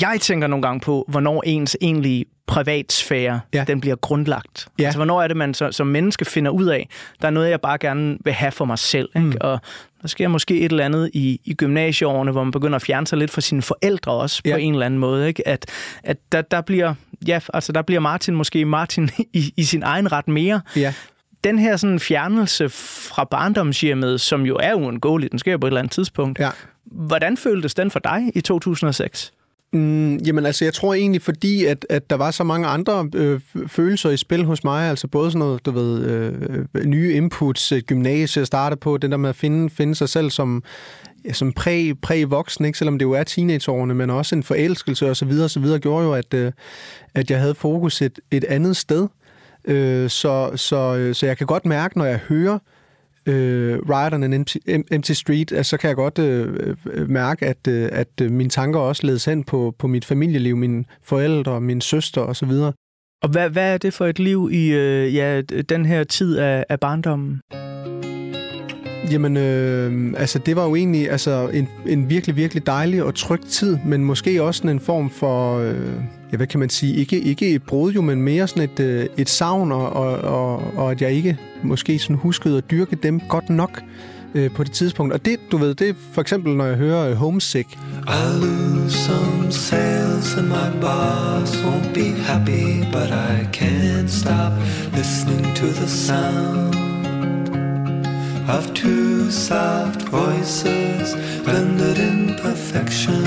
[0.00, 3.64] jeg tænker nogle gange på, hvornår ens egentlige privatsfære, Ja.
[3.66, 4.68] den bliver grundlagt.
[4.78, 4.84] Ja.
[4.84, 6.88] Altså, hvornår er det, man så, som menneske finder ud af,
[7.22, 9.08] der er noget, jeg bare gerne vil have for mig selv.
[9.16, 9.26] Ikke?
[9.26, 9.36] Mm.
[9.40, 9.58] Og
[10.02, 13.18] der sker måske et eller andet i, i gymnasieårene, hvor man begynder at fjerne sig
[13.18, 14.52] lidt fra sine forældre også, Ja.
[14.52, 15.28] på en eller anden måde.
[15.28, 15.48] Ikke?
[15.48, 15.66] At,
[16.02, 16.94] at der, der, bliver,
[17.26, 20.94] ja, altså, der bliver Martin måske Martin i, i sin egen ret mere, Ja.
[21.44, 25.80] den her sådan fjernelse fra barndomshjemmet, som jo er uundgåeligt, den sker på et eller
[25.80, 26.38] andet tidspunkt.
[26.38, 26.50] ja.
[26.84, 29.32] Hvordan føltes den for dig i 2006?
[29.72, 33.40] Mm, jamen altså, jeg tror egentlig, fordi at, at der var så mange andre øh,
[33.66, 37.72] følelser i spil hos mig, altså både sådan noget, du ved, øh, øh nye inputs,
[37.72, 40.62] øh, gymnasiet gymnasie starte på, den der med at finde, finde sig selv som,
[41.24, 42.78] ja, som præ, præ-voksen, ikke?
[42.78, 45.78] selvom det jo er teenageårene, men også en forelskelse og så videre, og så videre,
[45.78, 46.52] gjorde jo, at, øh,
[47.14, 49.08] at jeg havde fokus et, et andet sted.
[49.64, 52.77] Øh, så, så, øh, så jeg kan godt mærke, når jeg hører øh,
[53.28, 57.68] Riot on an Empty, Empty Street, altså, så kan jeg godt øh, øh mærke, at,
[57.68, 61.80] øh, at øh, mine tanker også ledes hen på, på mit familieliv, mine forældre, min
[61.80, 62.72] søster og så videre.
[63.22, 66.64] Og hvad, hvad er det for et liv i øh, ja, den her tid af,
[66.68, 67.40] af barndommen?
[69.10, 73.40] Jamen, øh, altså det var jo egentlig altså, en, en virkelig, virkelig dejlig og tryg
[73.40, 75.74] tid, men måske også sådan en form for, øh,
[76.32, 79.06] ja, hvad kan man sige, ikke, ikke et brud jo, men mere sådan et, øh,
[79.16, 83.20] et savn, og, og, og, og at jeg ikke måske sådan huskede at dyrke dem
[83.20, 83.82] godt nok
[84.34, 85.12] øh, på det tidspunkt.
[85.12, 87.68] Og det, du ved, det er for eksempel, når jeg hører øh, Homesick.
[88.06, 94.52] I lose some sales and my boss won't be happy, but I can't stop
[94.96, 96.97] listening to the sound
[98.48, 103.24] of two soft voices blended in perfection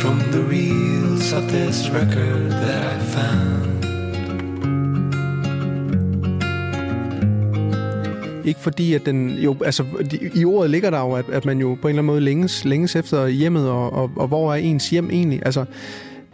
[0.00, 3.72] from the reels of this record that I found.
[8.44, 9.28] Ikke fordi, at den...
[9.28, 9.84] Jo, altså,
[10.34, 12.64] i ordet ligger der jo, at, at man jo på en eller anden måde længes,
[12.64, 15.40] længes efter hjemmet, og, og, og hvor er ens hjem egentlig?
[15.44, 15.64] Altså,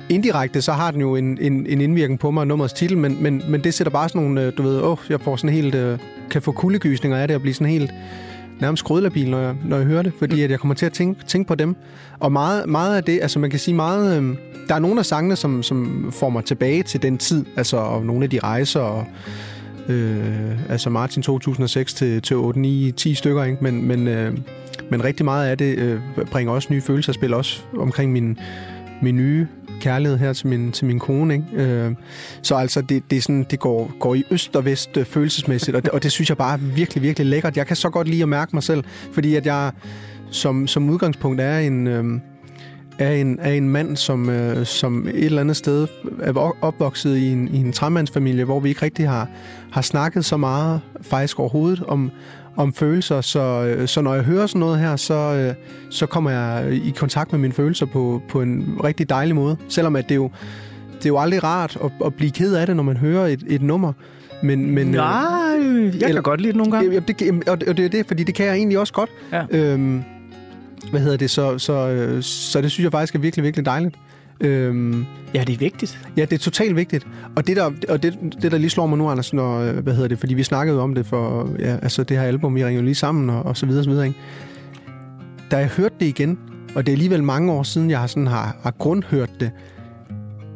[0.08, 3.42] indirekte, så har den jo en, en, en indvirkning på mig, nummerets titel, men, men,
[3.48, 5.98] men det sætter bare sådan nogle, øh, du ved, åh, jeg får sådan helt, øh,
[6.30, 7.94] kan få kuldegysninger af det, og blive sådan helt
[8.60, 11.24] nærmest skrødlabil, når jeg, når jeg hører det, fordi at jeg kommer til at tænke,
[11.24, 11.76] tænke på dem.
[12.20, 14.36] Og meget, meget af det, altså man kan sige meget, øh,
[14.68, 18.06] der er nogle af sangene, som, som får mig tilbage til den tid, altså og
[18.06, 19.06] nogle af de rejser, og,
[19.88, 23.58] øh, altså Martin 2006 til, til 8, 9, 10 stykker, ikke?
[23.60, 24.38] Men, men, øh,
[24.90, 26.00] men rigtig meget af det øh,
[26.30, 28.38] bringer også nye følelser spille, også omkring min,
[29.02, 29.46] min nye
[29.80, 31.34] kærlighed her til min, til min kone.
[31.34, 31.46] Ikke?
[31.52, 31.94] Øh,
[32.42, 35.76] så altså, det, det, er sådan, det går, går i øst og vest øh, følelsesmæssigt,
[35.76, 37.56] og det, og det synes jeg bare er virkelig, virkelig lækkert.
[37.56, 39.72] Jeg kan så godt lide at mærke mig selv, fordi at jeg
[40.30, 41.86] som, som udgangspunkt er en...
[41.86, 42.20] Øh,
[42.98, 45.86] er en, er en mand, som, øh, som et eller andet sted
[46.20, 49.28] er opvokset i en, i en træmandsfamilie, hvor vi ikke rigtig har,
[49.72, 52.10] har snakket så meget faktisk overhovedet om,
[52.58, 53.20] om følelser.
[53.20, 55.54] Så, øh, så når jeg hører sådan noget her, så, øh,
[55.90, 59.56] så kommer jeg i kontakt med mine følelser på, på en rigtig dejlig måde.
[59.68, 60.30] Selvom at det jo,
[60.98, 63.44] det er jo aldrig rart at, at blive ked af det, når man hører et,
[63.46, 63.92] et nummer.
[64.42, 67.00] Men, men, øh, Nej, jeg kan eller- godt lide det nogle gange.
[67.00, 69.10] Det, det, og det er det, fordi det kan jeg egentlig også godt.
[69.32, 69.42] Ja.
[69.50, 70.02] Øhm,
[70.90, 71.30] hvad hedder det?
[71.30, 73.94] Så, så, øh, så det synes jeg faktisk er virkelig, virkelig dejligt.
[74.40, 75.98] Øhm, Ja, det er vigtigt.
[76.16, 77.06] ja, det er totalt vigtigt.
[77.36, 79.94] Og det, der, og det, det, der lige slår mig nu, Anders, når, øh, hvad
[79.94, 82.80] hedder det, fordi vi snakkede om det for, ja, altså det her album, vi ringer
[82.80, 84.18] jo lige sammen, og, og så videre, så videre, ikke?
[85.50, 86.38] Da jeg hørte det igen,
[86.74, 89.50] og det er alligevel mange år siden, jeg har, sådan, har, har grundhørt det,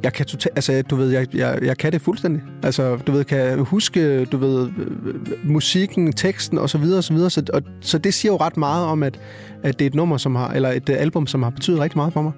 [0.02, 2.42] jeg kan totalt, altså du ved, jeg, jeg, jeg kan det fuldstændig.
[2.62, 5.14] Altså du ved, kan huske, du ved, øh,
[5.44, 7.30] musikken, teksten og så videre og så videre.
[7.30, 9.20] Så, og, så det siger jo ret meget om, at,
[9.62, 11.98] at det er et nummer, som har, eller et øh, album, som har betydet rigtig
[11.98, 12.32] meget for mig.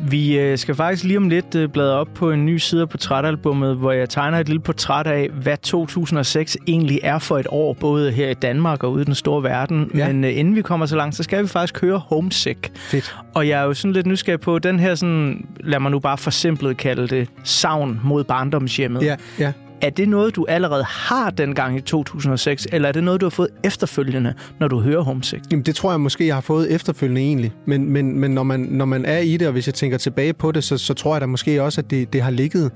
[0.00, 2.88] Vi øh, skal faktisk lige om lidt øh, bladre op på en ny side af
[2.88, 7.72] portrætalbummet, hvor jeg tegner et lille portræt af, hvad 2006 egentlig er for et år,
[7.72, 9.90] både her i Danmark og ude i den store verden.
[9.94, 10.06] Ja.
[10.06, 12.70] Men øh, inden vi kommer så langt, så skal vi faktisk høre Homesick.
[12.76, 13.16] Fedt.
[13.34, 16.18] Og jeg er jo sådan lidt nysgerrig på, den her sådan, lad mig nu bare
[16.18, 19.02] forsimplet kalde det, savn mod barndomshjemmet.
[19.02, 19.52] Ja, ja.
[19.82, 23.30] Er det noget, du allerede har dengang i 2006, eller er det noget, du har
[23.30, 25.42] fået efterfølgende, når du hører Homesick?
[25.50, 27.52] Jamen, det tror jeg måske, jeg har fået efterfølgende egentlig.
[27.66, 30.32] Men, men, men når, man, når man er i det, og hvis jeg tænker tilbage
[30.32, 32.72] på det, så, så tror jeg da måske også, at det, det har ligget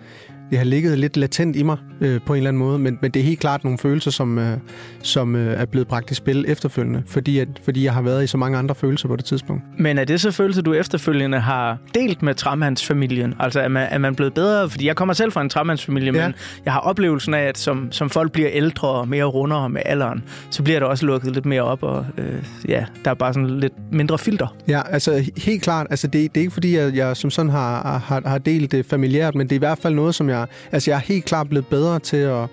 [0.51, 3.11] det har ligget lidt latent i mig øh, på en eller anden måde, men, men
[3.11, 4.57] det er helt klart nogle følelser, som, øh,
[5.03, 8.27] som øh, er blevet bragt i spil efterfølgende, fordi, at, fordi jeg har været i
[8.27, 9.63] så mange andre følelser på det tidspunkt.
[9.79, 13.35] Men er det så følelser, du efterfølgende har delt med træmandsfamilien?
[13.39, 14.71] Altså er man, er man blevet bedre?
[14.71, 16.27] Fordi jeg kommer selv fra en træmandsfamilie, Ja.
[16.27, 16.35] men
[16.65, 20.23] jeg har oplevelsen af, at som, som folk bliver ældre og mere rundere med alderen,
[20.51, 23.61] så bliver der også lukket lidt mere op, og øh, ja, der er bare sådan
[23.61, 24.57] lidt mindre filter.
[24.69, 25.87] Ja, altså he- helt klart.
[25.91, 28.87] Altså, det, det er ikke fordi, at jeg som sådan har, har, har delt det
[28.87, 30.40] familiært, men det er i hvert fald noget, som jeg...
[30.73, 32.49] Altså, jeg er helt klart blevet bedre til at,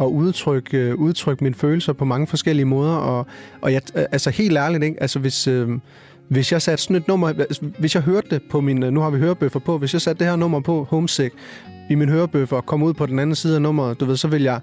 [0.00, 2.94] at udtrykke, øh, udtrykke mine følelser på mange forskellige måder.
[2.94, 3.26] Og,
[3.60, 5.02] og jeg, øh, altså, helt ærligt, ikke?
[5.02, 5.46] Altså, hvis...
[5.46, 5.68] Øh,
[6.28, 9.00] hvis jeg satte sådan et nummer, altså, hvis jeg hørte det på min, øh, nu
[9.00, 11.34] har vi hørebøffer på, hvis jeg satte det her nummer på, Homesick,
[11.90, 14.28] i min hørebøffer, og kom ud på den anden side af nummeret, du ved, så
[14.28, 14.60] vil jeg,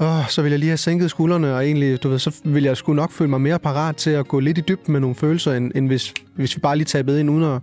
[0.00, 2.76] åh, så vil jeg lige have sænket skuldrene, og egentlig, du ved, så vil jeg
[2.76, 5.52] sgu nok føle mig mere parat til at gå lidt i dybden med nogle følelser,
[5.52, 7.60] end, end hvis, hvis vi bare lige tabede ind uden at,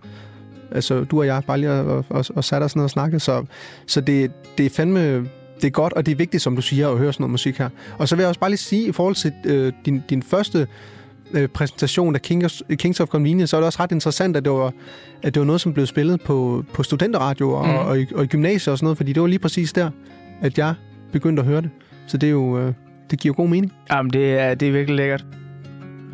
[0.74, 3.19] altså du og jeg, bare lige at, at, at, at sætte os ned og snakke.
[3.19, 3.45] Så,
[3.88, 5.17] så det, det er fandme,
[5.61, 7.57] det er godt, og det er vigtigt, som du siger, at høre sådan noget musik
[7.57, 7.69] her.
[7.97, 10.67] Og så vil jeg også bare lige sige, i forhold til øh, din, din første
[11.34, 14.51] øh, præsentation af Kings, Kings of Convenience, så er det også ret interessant, at det
[14.51, 14.74] var,
[15.21, 17.76] at det var noget, som blev spillet på, på studenterradio og, mm.
[17.76, 19.89] og, i, og i gymnasiet og sådan noget, fordi det var lige præcis der,
[20.41, 20.74] at jeg
[21.11, 21.69] begyndte at høre det.
[22.07, 22.74] Så det er jo, øh,
[23.11, 23.74] det giver god mening.
[23.91, 25.26] Jamen, det er, det er virkelig lækkert.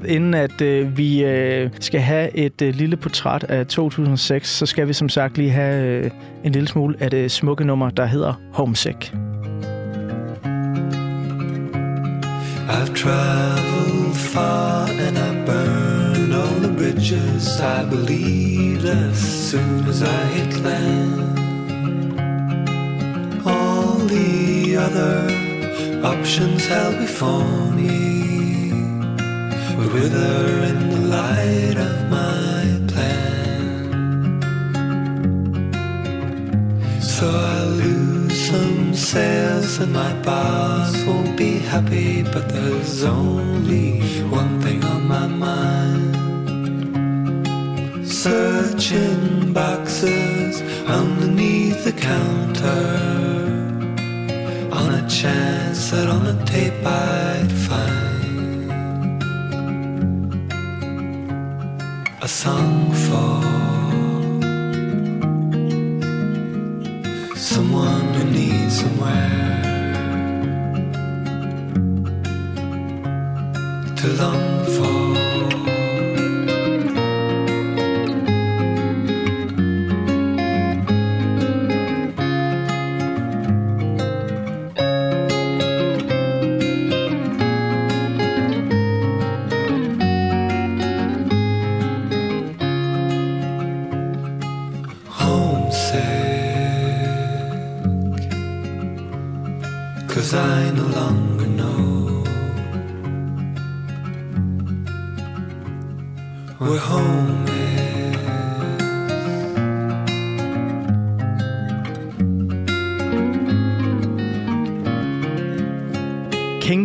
[0.07, 4.87] Inden at øh, vi øh, skal have et øh, lille portræt af 2006, så skal
[4.87, 6.11] vi som sagt lige have øh,
[6.43, 9.13] en lille smule af det smukke nummer, der hedder Homesick.
[12.69, 20.23] I've traveled far and I burned all the bridges I believed as soon as I
[20.35, 21.39] hit land.
[23.45, 25.49] All the other
[26.03, 28.18] options held before me
[29.79, 34.41] would wither in the light of my plan.
[37.01, 44.01] So I lose some sales and my boss won't be happy, but there's only
[44.39, 46.15] one thing on my mind.
[48.05, 50.61] Searching boxes
[50.99, 52.85] underneath the counter
[54.79, 57.28] on a chance that on a tape I'd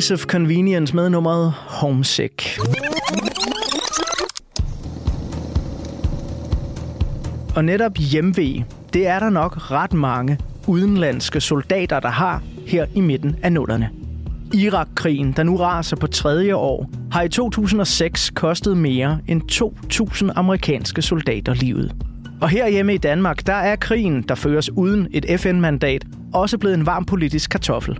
[0.04, 2.60] Kings of Convenience med nummeret Homesick.
[7.56, 13.00] Og netop hjemve, det er der nok ret mange udenlandske soldater, der har her i
[13.00, 13.90] midten af nullerne.
[14.54, 21.02] Irakkrigen, der nu raser på tredje år, har i 2006 kostet mere end 2.000 amerikanske
[21.02, 21.94] soldater livet.
[22.40, 26.86] Og herhjemme i Danmark, der er krigen, der føres uden et FN-mandat, også blevet en
[26.86, 27.98] varm politisk kartoffel.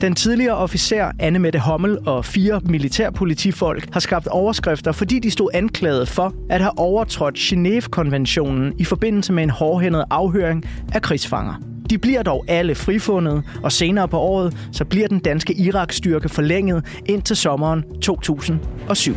[0.00, 5.48] Den tidligere officer Anne Mette Hommel og fire militærpolitifolk har skabt overskrifter, fordi de stod
[5.54, 11.54] anklaget for at have overtrådt Genève-konventionen i forbindelse med en hårdhændet afhøring af krigsfanger.
[11.90, 16.84] De bliver dog alle frifundet, og senere på året så bliver den danske Irak-styrke forlænget
[17.06, 19.14] ind til sommeren 2007.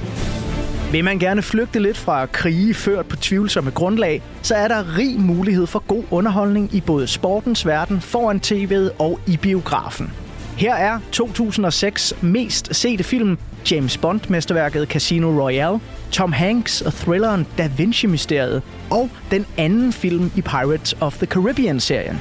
[0.92, 5.20] Vil man gerne flygte lidt fra krige ført på tvivlsomme grundlag, så er der rig
[5.20, 10.23] mulighed for god underholdning i både sportens verden, foran tv'et og i biografen.
[10.58, 13.38] Her er 2006 mest sete film,
[13.72, 15.80] James Bond-mesterværket Casino Royale,
[16.12, 22.20] Tom Hanks og thrilleren Da Vinci-mysteriet, og den anden film i Pirates of the Caribbean-serien.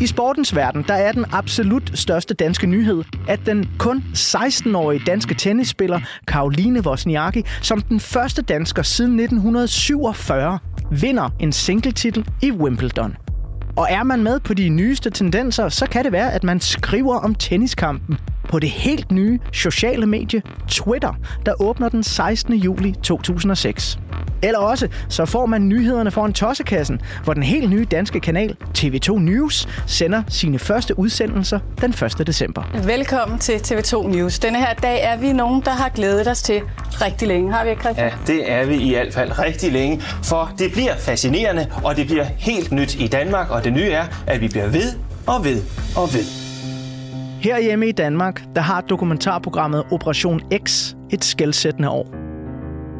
[0.00, 5.34] I sportens verden, der er den absolut største danske nyhed, at den kun 16-årige danske
[5.34, 10.58] tennisspiller Karoline Wozniacki, som den første dansker siden 1947,
[10.90, 13.16] vinder en singletitel i Wimbledon.
[13.76, 17.16] Og er man med på de nyeste tendenser, så kan det være, at man skriver
[17.16, 18.18] om tenniskampen
[18.50, 21.14] på det helt nye sociale medie Twitter,
[21.46, 22.54] der åbner den 16.
[22.54, 23.98] juli 2006.
[24.42, 29.18] Eller også, så får man nyhederne foran Tossekassen, hvor den helt nye danske kanal TV2
[29.18, 31.90] News sender sine første udsendelser den
[32.20, 32.26] 1.
[32.26, 32.62] december.
[32.84, 34.38] Velkommen til TV2 News.
[34.38, 36.60] Denne her dag er vi nogen, der har glædet os til
[37.00, 37.52] rigtig længe.
[37.52, 38.08] Har vi ikke, Christian?
[38.08, 42.06] Ja, det er vi i hvert fald rigtig længe, for det bliver fascinerende, og det
[42.06, 44.92] bliver helt nyt i Danmark, og det nye er, at vi bliver ved
[45.26, 45.62] og ved
[45.96, 46.49] og ved.
[47.40, 52.06] Herhjemme i Danmark, der har dokumentarprogrammet Operation X et skældsættende år.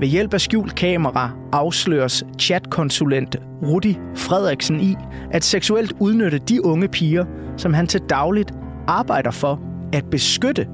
[0.01, 4.97] Ved hjælp af skjult kamera afsløres chatkonsulent Rudi Frederiksen i
[5.31, 7.25] at seksuelt udnytte de unge piger,
[7.57, 8.53] som han til dagligt
[8.87, 9.61] arbejder for
[9.93, 10.67] at beskytte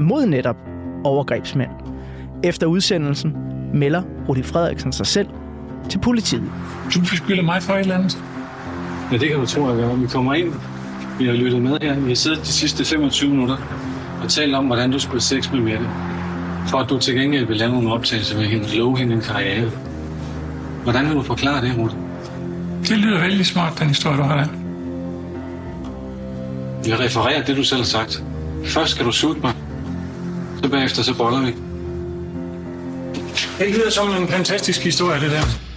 [0.00, 0.56] mod netop
[1.04, 1.70] overgrebsmænd.
[2.44, 3.36] Efter udsendelsen
[3.74, 5.28] melder Rudi Frederiksen sig selv
[5.88, 6.52] til politiet.
[6.94, 8.18] Du beskylder mig for et eller andet.
[9.12, 10.00] Ja, det kan du tro, at.
[10.00, 10.52] Vi kommer ind.
[11.22, 12.00] Vi har lyttet med her.
[12.00, 13.56] Vi har siddet de sidste 25 minutter
[14.22, 15.86] og talt om, hvordan du skulle sex med Mette.
[16.68, 19.70] For at du til gengæld vil lave nogle optagelser med hende, love hende en karriere.
[20.82, 21.94] Hvordan vil du forklare det, Ruth?
[22.88, 24.46] Det lyder vældig smart, den historie, du har der.
[26.86, 28.22] Jeg refererer det, du selv har sagt.
[28.64, 29.52] Først skal du suge mig.
[30.62, 31.54] Så bagefter så boller vi.
[33.58, 35.71] Det lyder som en fantastisk historie, det der.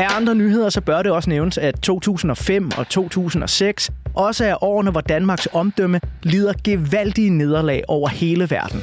[0.00, 4.90] Af andre nyheder, så bør det også nævnes, at 2005 og 2006 også er årene,
[4.90, 8.82] hvor Danmarks omdømme lider gevaldige nederlag over hele verden.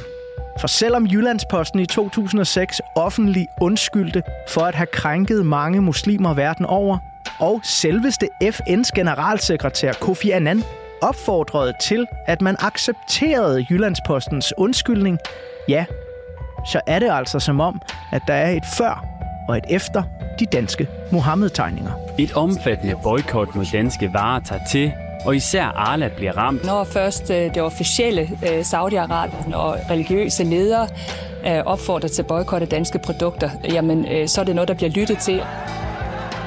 [0.60, 6.98] For selvom Jyllandsposten i 2006 offentligt undskyldte for at have krænket mange muslimer verden over,
[7.38, 10.62] og selveste FN's generalsekretær Kofi Annan
[11.02, 15.18] opfordrede til, at man accepterede Jyllandspostens undskyldning,
[15.68, 15.84] ja,
[16.72, 17.80] så er det altså som om,
[18.12, 19.17] at der er et før
[19.48, 20.02] og et efter
[20.38, 21.90] de danske Mohammed-tegninger.
[22.18, 24.92] Et omfattende boykot mod danske varer tager til,
[25.26, 26.64] og især Arla bliver ramt.
[26.64, 30.88] Når først øh, det officielle øh, Saudi-Arabien og religiøse ledere
[31.46, 35.18] øh, opfordrer til boykot af danske produkter, jamen så er det noget, der bliver lyttet
[35.18, 35.42] til.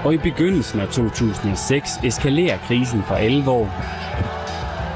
[0.04, 3.70] Og i begyndelsen af 2006 eskalerer krisen for alvor.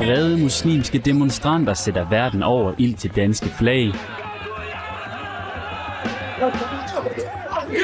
[0.02, 3.92] Rede muslimske demonstranter sætter verden over ild til danske flag.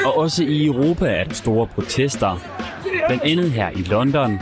[0.05, 2.41] Og også i Europa er der store protester.
[3.07, 4.39] Blandt andet her i London.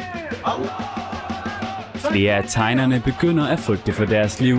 [1.96, 4.58] Flere af tegnerne begynder at frygte for deres liv.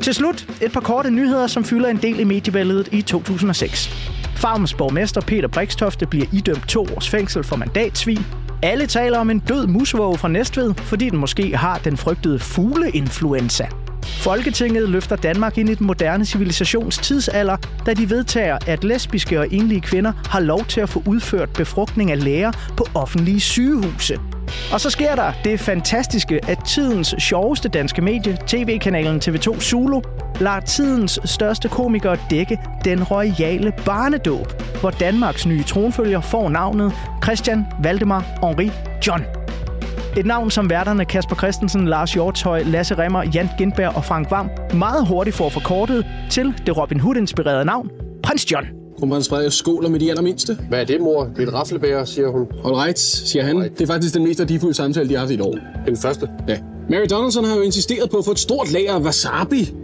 [0.00, 3.88] Til slut et par korte nyheder, som fylder en del i mediebilledet i 2006.
[4.36, 8.18] Farms borgmester Peter Brikstofte bliver idømt to års fængsel for mandatsvig.
[8.62, 13.66] Alle taler om en død musvåge fra Næstved, fordi den måske har den frygtede fugleinfluenza.
[14.22, 17.56] Folketinget løfter Danmark ind i den moderne civilisations tidsalder,
[17.86, 22.10] da de vedtager, at lesbiske og enlige kvinder har lov til at få udført befrugtning
[22.10, 24.16] af læger på offentlige sygehuse.
[24.72, 30.00] Og så sker der det fantastiske, at tidens sjoveste danske medie, tv-kanalen TV2 Zulu,
[30.40, 36.92] lader tidens største komiker dække den royale barnedåb, hvor Danmarks nye tronfølger får navnet
[37.24, 38.70] Christian Valdemar Henri
[39.06, 39.41] John.
[40.16, 44.48] Et navn, som værterne Kasper Christensen, Lars Hjortøj, Lasse Remmer, Jan Gindberg og Frank Vam
[44.74, 47.90] meget hurtigt får forkortet til det Robin Hood-inspirerede navn,
[48.22, 48.66] Prins John.
[48.98, 50.58] Kronprins Frederik skåler med de allermindste.
[50.68, 51.24] Hvad er det, mor?
[51.24, 52.46] Det er et raflebær, siger hun.
[52.64, 53.56] All right, siger han.
[53.56, 55.54] Det er faktisk den mest værdifulde samtale, de har haft i et år.
[55.86, 56.28] Den første?
[56.48, 56.58] Ja.
[56.90, 59.74] Mary Donaldson har jo insisteret på at få et stort lager af wasabi.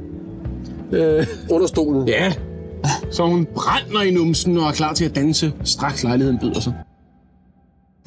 [0.92, 2.08] Øh, Under stolen?
[2.08, 2.32] Ja.
[3.10, 6.72] Så hun brænder i numsen og er klar til at danse, straks lejligheden byder sig.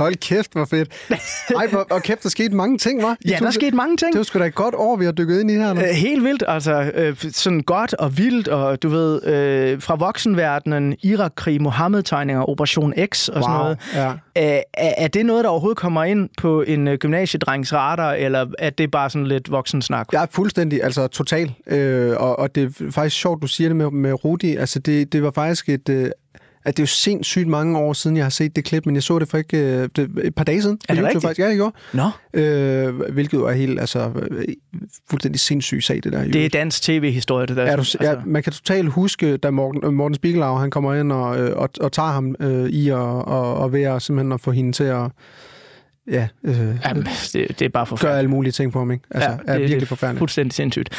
[0.01, 1.07] Hold kæft, hvor fedt.
[1.57, 3.17] Ej, hvor, og kæft, der skete mange ting, var.
[3.27, 4.11] Ja, der er sket mange ting.
[4.13, 5.81] Det var sgu da et godt år, vi har dykket ind i her nu.
[5.81, 10.95] Øh, helt vildt, altså øh, sådan godt og vildt, og du ved, øh, fra voksenverdenen,
[11.03, 13.77] Irak-krig, Mohammed-tegninger, Operation X og sådan Wow, noget.
[13.95, 14.11] ja.
[14.35, 18.45] Er, er er det noget, der overhovedet kommer ind på en øh, gymnasiedrengs radar, eller
[18.59, 20.07] er det bare sådan lidt voksensnak?
[20.13, 21.53] Jeg er fuldstændig, altså total.
[21.67, 24.55] Øh, og, og det er faktisk sjovt, du siger det med, med Rudi.
[24.55, 25.89] Altså, det, det var faktisk et...
[25.89, 26.09] Øh,
[26.65, 29.03] at det er jo sindssygt mange år siden, jeg har set det klip, men jeg
[29.03, 30.79] så det for ikke øh, det, et par dage siden.
[30.89, 31.23] Er det YouTube, rigtigt?
[31.23, 31.39] Faktisk.
[31.39, 31.75] Ja, det gjorde.
[31.93, 32.09] Nå.
[32.41, 34.45] Øh, hvilket jo er helt, altså, øh,
[35.09, 36.23] fuldstændig sindssyg sag, det der.
[36.23, 37.63] Det er dansk tv-historie, det der.
[37.63, 37.97] Er du, altså.
[38.01, 41.69] ja, man kan totalt huske, da Morten, Morten Spiegelau, han kommer ind og, øh, og,
[41.81, 44.83] og tager ham øh, i at og, og ved at simpelthen at få hende til
[44.83, 45.11] at
[46.07, 48.17] ja, øh, Jamen, det, det er bare forfærdeligt.
[48.17, 48.91] alle mulige ting på ham.
[48.91, 49.03] Ikke?
[49.11, 50.19] Altså, ja, det, er virkelig det forfærdeligt.
[50.19, 50.89] fuldstændig sindssygt.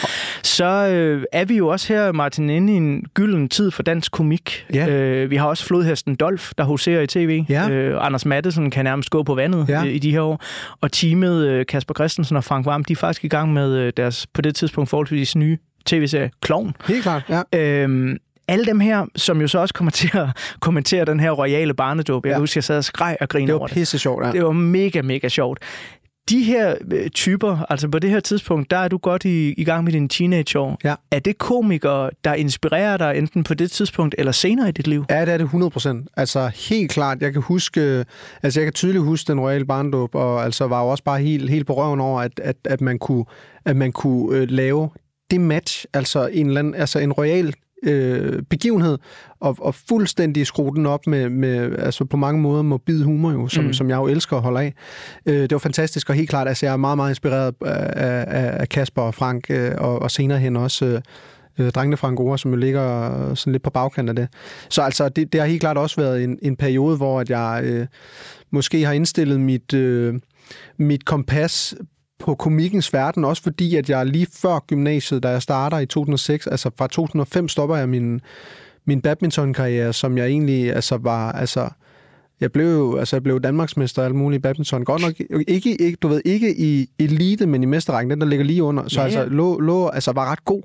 [0.43, 4.13] Så øh, er vi jo også her, Martin, inde i en gylden tid for dansk
[4.13, 4.67] komik.
[4.75, 4.89] Ja.
[4.89, 7.45] Øh, vi har også flodhesten Dolf, der huserer i tv.
[7.49, 7.69] Ja.
[7.71, 9.81] Øh, Anders Mattesen kan nærmest gå på vandet Ja.
[9.85, 10.43] øh, i de her år.
[10.81, 13.93] Og teamet øh, Kasper Christensen og Frank Varm, de er faktisk i gang med øh,
[13.97, 16.77] deres på det tidspunkt forholdsvis nye tv-serie Klovn.
[16.89, 17.23] Helt klart,
[17.53, 17.59] ja.
[17.59, 18.17] Øhm,
[18.49, 20.27] alle dem her, som jo så også kommer til at
[20.61, 22.27] kommentere den her royale barnedåb.
[22.27, 22.39] Jeg Ja.
[22.39, 23.75] husker, jeg sad og skreg og grinede Det over var det.
[23.75, 24.33] pisse sjovt, ja.
[24.33, 25.59] Det var mega, mega sjovt.
[26.31, 29.65] De her øh, typer, altså på det her tidspunkt, der er du godt i, i
[29.65, 30.79] gang med dine teenageår.
[30.85, 30.95] Ja.
[31.11, 35.05] Er det komikere, der inspirerer dig enten på det tidspunkt eller senere i dit liv?
[35.11, 36.09] Ja, det er det 100 procent.
[36.17, 38.05] Altså helt klart, jeg kan huske,
[38.43, 41.51] altså jeg kan tydeligt huske den royale barndåb, og altså var jo også bare helt,
[41.51, 43.25] helt på røven over, at, at, at man kunne,
[43.65, 44.91] at man kunne øh, lave
[45.31, 48.99] det match, altså en, eller anden, altså en royal øh, begivenhed,
[49.41, 53.49] og, og fuldstændig skrue den op med, med altså på mange måder morbid humor, jo,
[53.49, 53.73] som, mm.
[53.73, 54.75] Som jeg jo elsker at holde af.
[55.27, 58.61] Øh, det var fantastisk, og helt klart, altså jeg er meget, meget inspireret af, af,
[58.61, 61.01] af Kasper og Frank, øh, og, og senere hen også øh,
[61.59, 64.29] øh, drengene fra Angora, som jo ligger sådan lidt på bagkant af det.
[64.69, 67.61] Så altså, det, det har helt klart også været en, en periode, hvor at jeg
[67.65, 67.87] øh,
[68.51, 70.15] måske har indstillet mit, øh,
[70.77, 71.75] mit kompas
[72.23, 76.47] på komikkens verden, også fordi, at jeg lige før gymnasiet, da jeg starter i 2006,
[76.47, 78.21] altså fra 2005 stopper jeg min,
[78.85, 81.69] min badmintonkarriere, som jeg egentlig altså var, altså,
[82.43, 84.85] jeg blev jo, altså jeg blev Danmarksmester og alt muligt i badminton.
[84.85, 85.15] Godt nok
[85.49, 88.89] ikke, ikke, du ved, ikke i elite, men i mesterrækken, den der ligger lige under.
[88.89, 90.63] Så Ja, altså lå, lå, altså var ret god.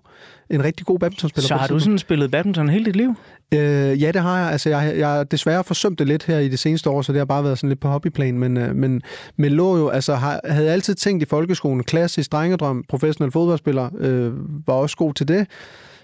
[0.50, 1.48] En rigtig god badmintonspiller.
[1.48, 3.16] Så har du sådan spillet badminton hele dit liv?
[3.54, 4.52] Øh, ja, det har jeg.
[4.52, 7.26] Altså, jeg, jeg desværre forsømt det lidt her i det seneste år, så det har
[7.26, 8.40] bare været sådan lidt på hobbyplan.
[8.40, 9.02] Men, øh, men,
[9.38, 14.32] men lå jo, altså, har, havde altid tænkt i folkeskolen, klassisk drengedrøm, professionel fodboldspiller, øh,
[14.68, 15.48] var også god til det.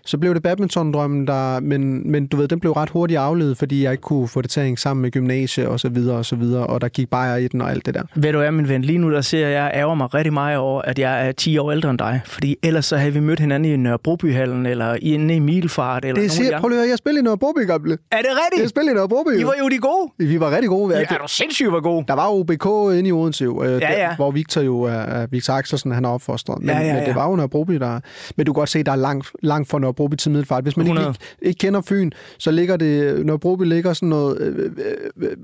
[0.06, 3.84] Så blev det badminton-drømmen, der, men, men du ved, den blev ret hurtigt afledet, fordi
[3.84, 6.26] jeg ikke kunne få det til at hænge sammen med gymnasie og så videre og
[6.26, 8.02] så videre, og der gik bare i den og alt det der.
[8.16, 10.82] Ved du hvad, min ven, lige nu der ser jeg ærger mig rigtig meget over,
[10.82, 12.22] at jeg er 10 år ældre end dig.
[12.26, 16.32] Fordi ellers så havde vi mødt hinanden i Nørrebrobyhallen, eller inde i Milfart, eller Det
[16.32, 17.98] siger, prøv lige at høre, jeg spillede i Nørrebroby, gamle.
[18.12, 18.62] Er det rigtigt?
[18.62, 19.40] Jeg spillede i Nørrebroby.
[19.40, 20.12] I var jo de gode.
[20.30, 20.96] Vi var rigtig gode.
[20.98, 22.04] Ja, er du sindssygt var god.
[22.08, 24.16] Der var OBK inde i Odense, jo, øh, Ja, der, ja.
[24.16, 26.60] hvor Victor jo er, er Victor Axelsen, han er opfostret.
[26.60, 27.06] Men, Ja, ja, men ja.
[27.08, 28.00] det var jo Nørrebroby, der...
[28.38, 30.64] Men du kan godt se, der er langt, langt fra Nørrebroby til Middelfart.
[30.64, 31.16] Hvis man ikke, 100.
[31.42, 33.26] ikke, ikke kender Fyn, så ligger det...
[33.26, 34.38] Nørrebroby ligger sådan noget...
[34.42, 34.72] Øh,
[35.18, 35.38] øh, øh,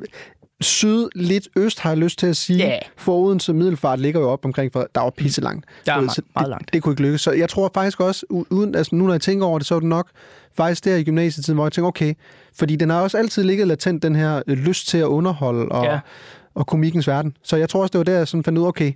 [0.62, 2.60] syd, lidt øst, har jeg lyst til at sige.
[2.60, 2.78] Ja.
[2.98, 5.66] For Odense Middelfart ligger jo op omkring, for der var pisse langt.
[5.86, 6.74] Der er meget- så meget det, langt.
[6.74, 7.22] Det kunne ikke lykkes.
[7.22, 9.80] Så jeg tror faktisk også, uden, altså nu når jeg tænker over det, så er
[9.80, 10.08] det nok
[10.58, 12.14] faktisk der i gymnasietiden, hvor jeg tænker, okay,
[12.58, 15.86] fordi den har også altid ligget latent, den her øh, lyst til at underholde og,
[15.86, 16.00] Ja.
[16.60, 17.34] Og komikkens verden.
[17.44, 18.92] Så jeg tror også, det var der, jeg sådan fandt ud af, okay,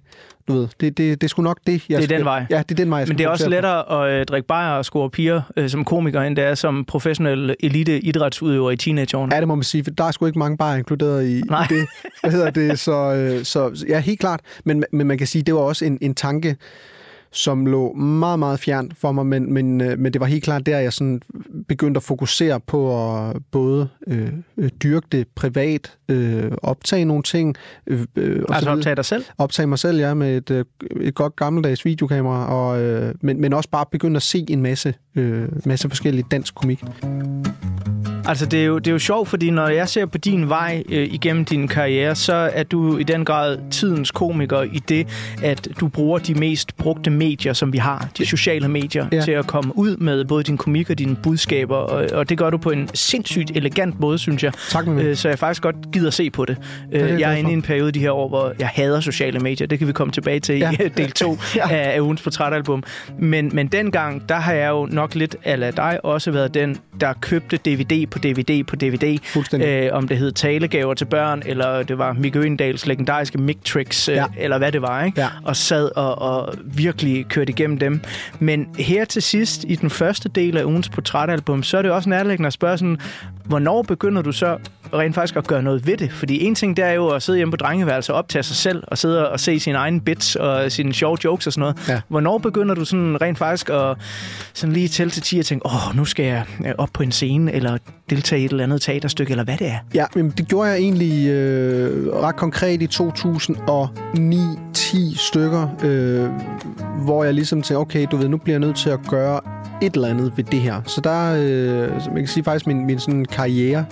[0.47, 2.45] du ved, det, det, det er sgu nok det, jeg Det er skal, den vej.
[2.49, 4.71] Ja, det er den vej, jeg Men det er også lettere at øh, drikke bajer
[4.71, 9.35] og score piger øh, som komiker, end det er som professionel elite idrætsudøver i teenageårene.
[9.35, 11.41] Ja, det må man sige, for der er sgu ikke mange bare inkluderet i, i
[11.41, 11.67] Nej.
[11.69, 11.87] det.
[12.21, 12.79] Hvad hedder det?
[12.79, 14.39] Så, øh, så ja, helt klart.
[14.63, 16.55] Men, men man kan sige, det var også en, en tanke,
[17.33, 20.65] som lå meget, meget fjernt for mig, men, men, øh, men det var helt klart
[20.65, 21.21] der, jeg sådan
[21.67, 24.29] begyndte at fokusere på at både øh,
[24.83, 27.55] dyrke det privat, øh, optage nogle ting.
[27.87, 29.23] Øh, øh, og Altså optage dig selv?
[29.37, 30.65] Optage mig selv, ja, med et, øh,
[31.01, 34.93] et godt gammeldags videokamera, og, øh, men, men også bare begynde at se en masse,
[35.15, 36.83] øh, masse forskellige dansk komik.
[38.27, 40.83] Altså, det er, jo, det er jo sjovt, fordi når jeg ser på din vej
[40.89, 45.07] øh, igennem din karriere, så er du i den grad tidens komiker i det,
[45.43, 49.21] at du bruger de mest brugte medier, som vi har, de sociale medier, ja.
[49.21, 52.49] til at komme ud med både din komik og dine budskaber, og, og det gør
[52.49, 54.51] du på en sindssygt elegant måde, synes jeg.
[54.69, 56.57] Tak, øh, Så jeg faktisk godt gider se på det.
[56.91, 58.99] det er Øh, jeg er inde i en periode de her år, hvor jeg hader
[58.99, 59.67] sociale medier.
[59.67, 60.71] Det kan vi komme tilbage til Ja.
[60.71, 61.69] i del 2 Ja.
[61.71, 62.83] af, af ugens portrætalbum.
[63.19, 67.13] Men, men dengang, der har jeg jo nok lidt ala dig også været den, der
[67.21, 69.17] købte DVD på DVD på DVD.
[69.53, 74.09] Øh, om det hed talegaver til børn, eller det var Mikke Øgendals legendariske Mic Tricks,
[74.09, 74.25] øh, Ja.
[74.37, 75.21] eller hvad det var, ikke?
[75.21, 75.27] Ja.
[75.43, 78.01] Og sad og, og virkelig kørte igennem dem.
[78.39, 82.09] Men her til sidst, i den første del af ugens portrætalbum, så er det også
[82.09, 82.97] nærliggende at spørge sådan,
[83.45, 84.57] hvornår begynder du så
[84.93, 86.11] rent faktisk at gøre noget ved det?
[86.11, 88.83] Fordi en ting, det er jo at sidde hjemme på drengeværelset og optage sig selv,
[88.87, 91.89] og sidde og se sine egne bits og sine sjove jokes og sådan noget.
[91.89, 92.01] Ja.
[92.07, 93.97] Hvornår begynder du sådan rent faktisk at
[94.53, 97.11] sådan lige tælle til 10 og tænke, åh, nu skal jeg øh, op på en
[97.11, 97.77] scene, eller
[98.09, 99.77] deltage i et eller andet teaterstykke, eller hvad det er?
[99.93, 106.29] Ja, men det gjorde jeg egentlig øh, ret konkret i 2009-10 stykker, øh,
[107.03, 109.39] hvor jeg ligesom tænkte, okay, du ved, nu bliver jeg nødt til at gøre
[109.81, 110.81] et eller andet ved det her.
[110.85, 113.85] Så der, øh, man kan sige faktisk, min, min sådan karriere,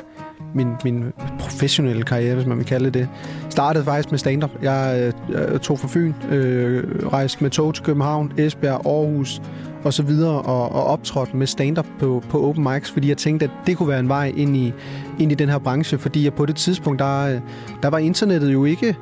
[0.55, 3.09] min, min professionelle karriere, hvis man vil kalde det
[3.51, 4.51] startede faktisk med stand-up.
[4.61, 6.83] Jeg øh, jeg tog fra Fyn, øh,
[7.13, 9.41] rejste med tog til København, Esbjerg, Aarhus
[9.83, 13.45] og så videre, og, og optrådte med stand-up på, på open mics, fordi jeg tænkte,
[13.45, 14.73] at det kunne være en vej ind i,
[15.19, 17.39] ind i den her branche, fordi jeg på det tidspunkt, der,
[17.83, 18.95] der var internettet jo ikke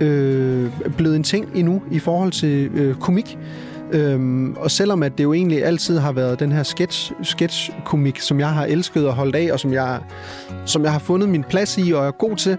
[0.00, 3.38] øh, blevet en ting endnu i forhold til øh, komik.
[3.92, 8.40] Øhm, og selvom at det jo egentlig altid har været den her sketch, sketch-komik, som
[8.40, 10.00] jeg har elsket og holdt af, og som jeg,
[10.66, 12.56] som jeg har fundet min plads i og er god til,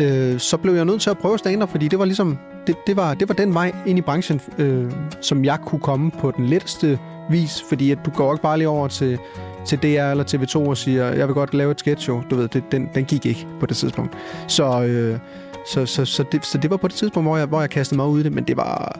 [0.00, 2.96] øh, så blev jeg nødt til at prøve stand fordi det var ligesom, det, det,
[2.96, 6.46] var, det var den vej ind i branchen, øh, som jeg kunne komme på den
[6.46, 6.98] letteste
[7.30, 9.18] vis, fordi at du går ikke bare lige over til,
[9.66, 12.22] til DR eller TV2 og siger, jeg vil godt lave et sketch show.
[12.30, 14.16] Du ved, det, den, den gik ikke på det tidspunkt.
[14.48, 15.18] Så, øh,
[15.66, 17.96] så, så, så, det, så det var på det tidspunkt, hvor jeg, hvor jeg kastede
[17.96, 18.98] mig ud i det, men det var...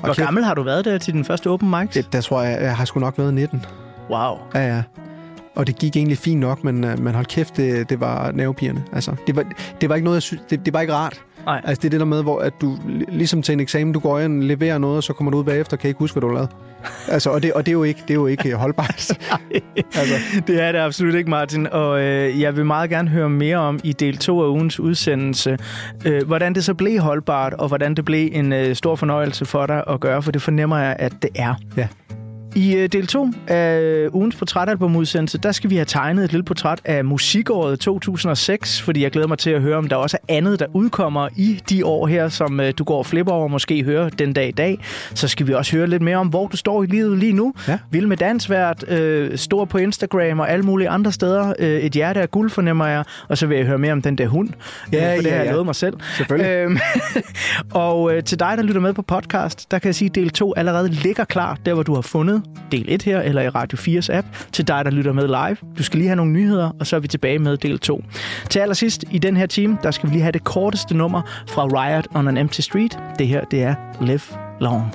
[0.00, 1.92] Hvor gammel har du været der til den første open mic?
[1.94, 3.64] Det, der tror jeg, jeg har sgu nok været 19.
[4.10, 4.38] Wow.
[4.54, 4.82] Ja, ja.
[5.54, 8.82] Og det gik egentlig fint nok, men, øh, men hold kæft, det, det var nervepirrende.
[8.92, 9.44] Altså, det, var,
[9.80, 11.22] det var ikke noget, jeg synes, det, det var ikke rart.
[11.46, 11.60] Nej.
[11.64, 13.98] Altså, det er det der med, hvor at du li- ligesom til en eksamen, du
[13.98, 16.14] går ind og leverer noget, og så kommer du ud bagefter og kan ikke huske,
[16.20, 16.48] hvad du lavet.
[17.14, 18.88] altså, og det, og det er jo ikke, det er jo ikke øh, holdbart.
[19.94, 20.14] altså.
[20.46, 21.66] Det er det absolut ikke, Martin.
[21.66, 25.58] Og øh, jeg vil meget gerne høre mere om i del 2 af ugens udsendelse,
[26.04, 29.66] øh, hvordan det så blev holdbart, og hvordan det blev en øh, stor fornøjelse for
[29.66, 31.54] dig at gøre, for det fornemmer jeg, at det er.
[31.76, 31.88] Ja.
[32.56, 36.80] I øh, del 2 af ugens portrætalbumudsendelse, der skal vi have tegnet et lille portræt
[36.84, 40.60] af musikåret 2006, fordi jeg glæder mig til at høre, om der også er andet,
[40.60, 43.84] der udkommer i de år her, som øh, du går og flipper over og måske
[43.84, 44.78] hører den dag i dag.
[45.14, 47.54] Så skal vi også høre lidt mere om, hvor du står i livet lige nu.
[47.68, 47.78] Ja.
[47.90, 51.52] Vild med dansvært, øh, stor på Instagram og alle mulige andre steder.
[51.58, 53.04] Øh, et hjerte af guld, fornemmer jeg.
[53.28, 54.48] Og så vil jeg høre mere om den der hund.
[54.92, 55.52] Ja, øh, for det ja, har jeg ja.
[55.52, 55.94] lovet mig selv.
[56.16, 56.50] Selvfølgelig.
[56.50, 56.78] Øhm,
[57.86, 60.30] og øh, til dig, der lytter med på podcast, der kan jeg sige, at del
[60.30, 62.42] 2 allerede ligger klar, der hvor du har fundet
[62.72, 64.26] del 1 her, eller i Radio 4's app.
[64.52, 65.56] Til dig, der lytter med live.
[65.78, 68.04] Du skal lige have nogle nyheder, og så er vi tilbage med del 2.
[68.50, 71.64] Til allersidst i den her time, der skal vi lige have det korteste nummer fra
[71.64, 72.98] Riot on an Empty Street.
[73.18, 74.20] Det her, det er Live
[74.60, 74.94] Long.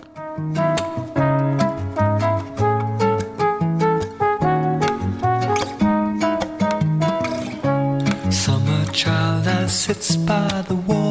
[8.32, 11.11] Summer child that sits by the wall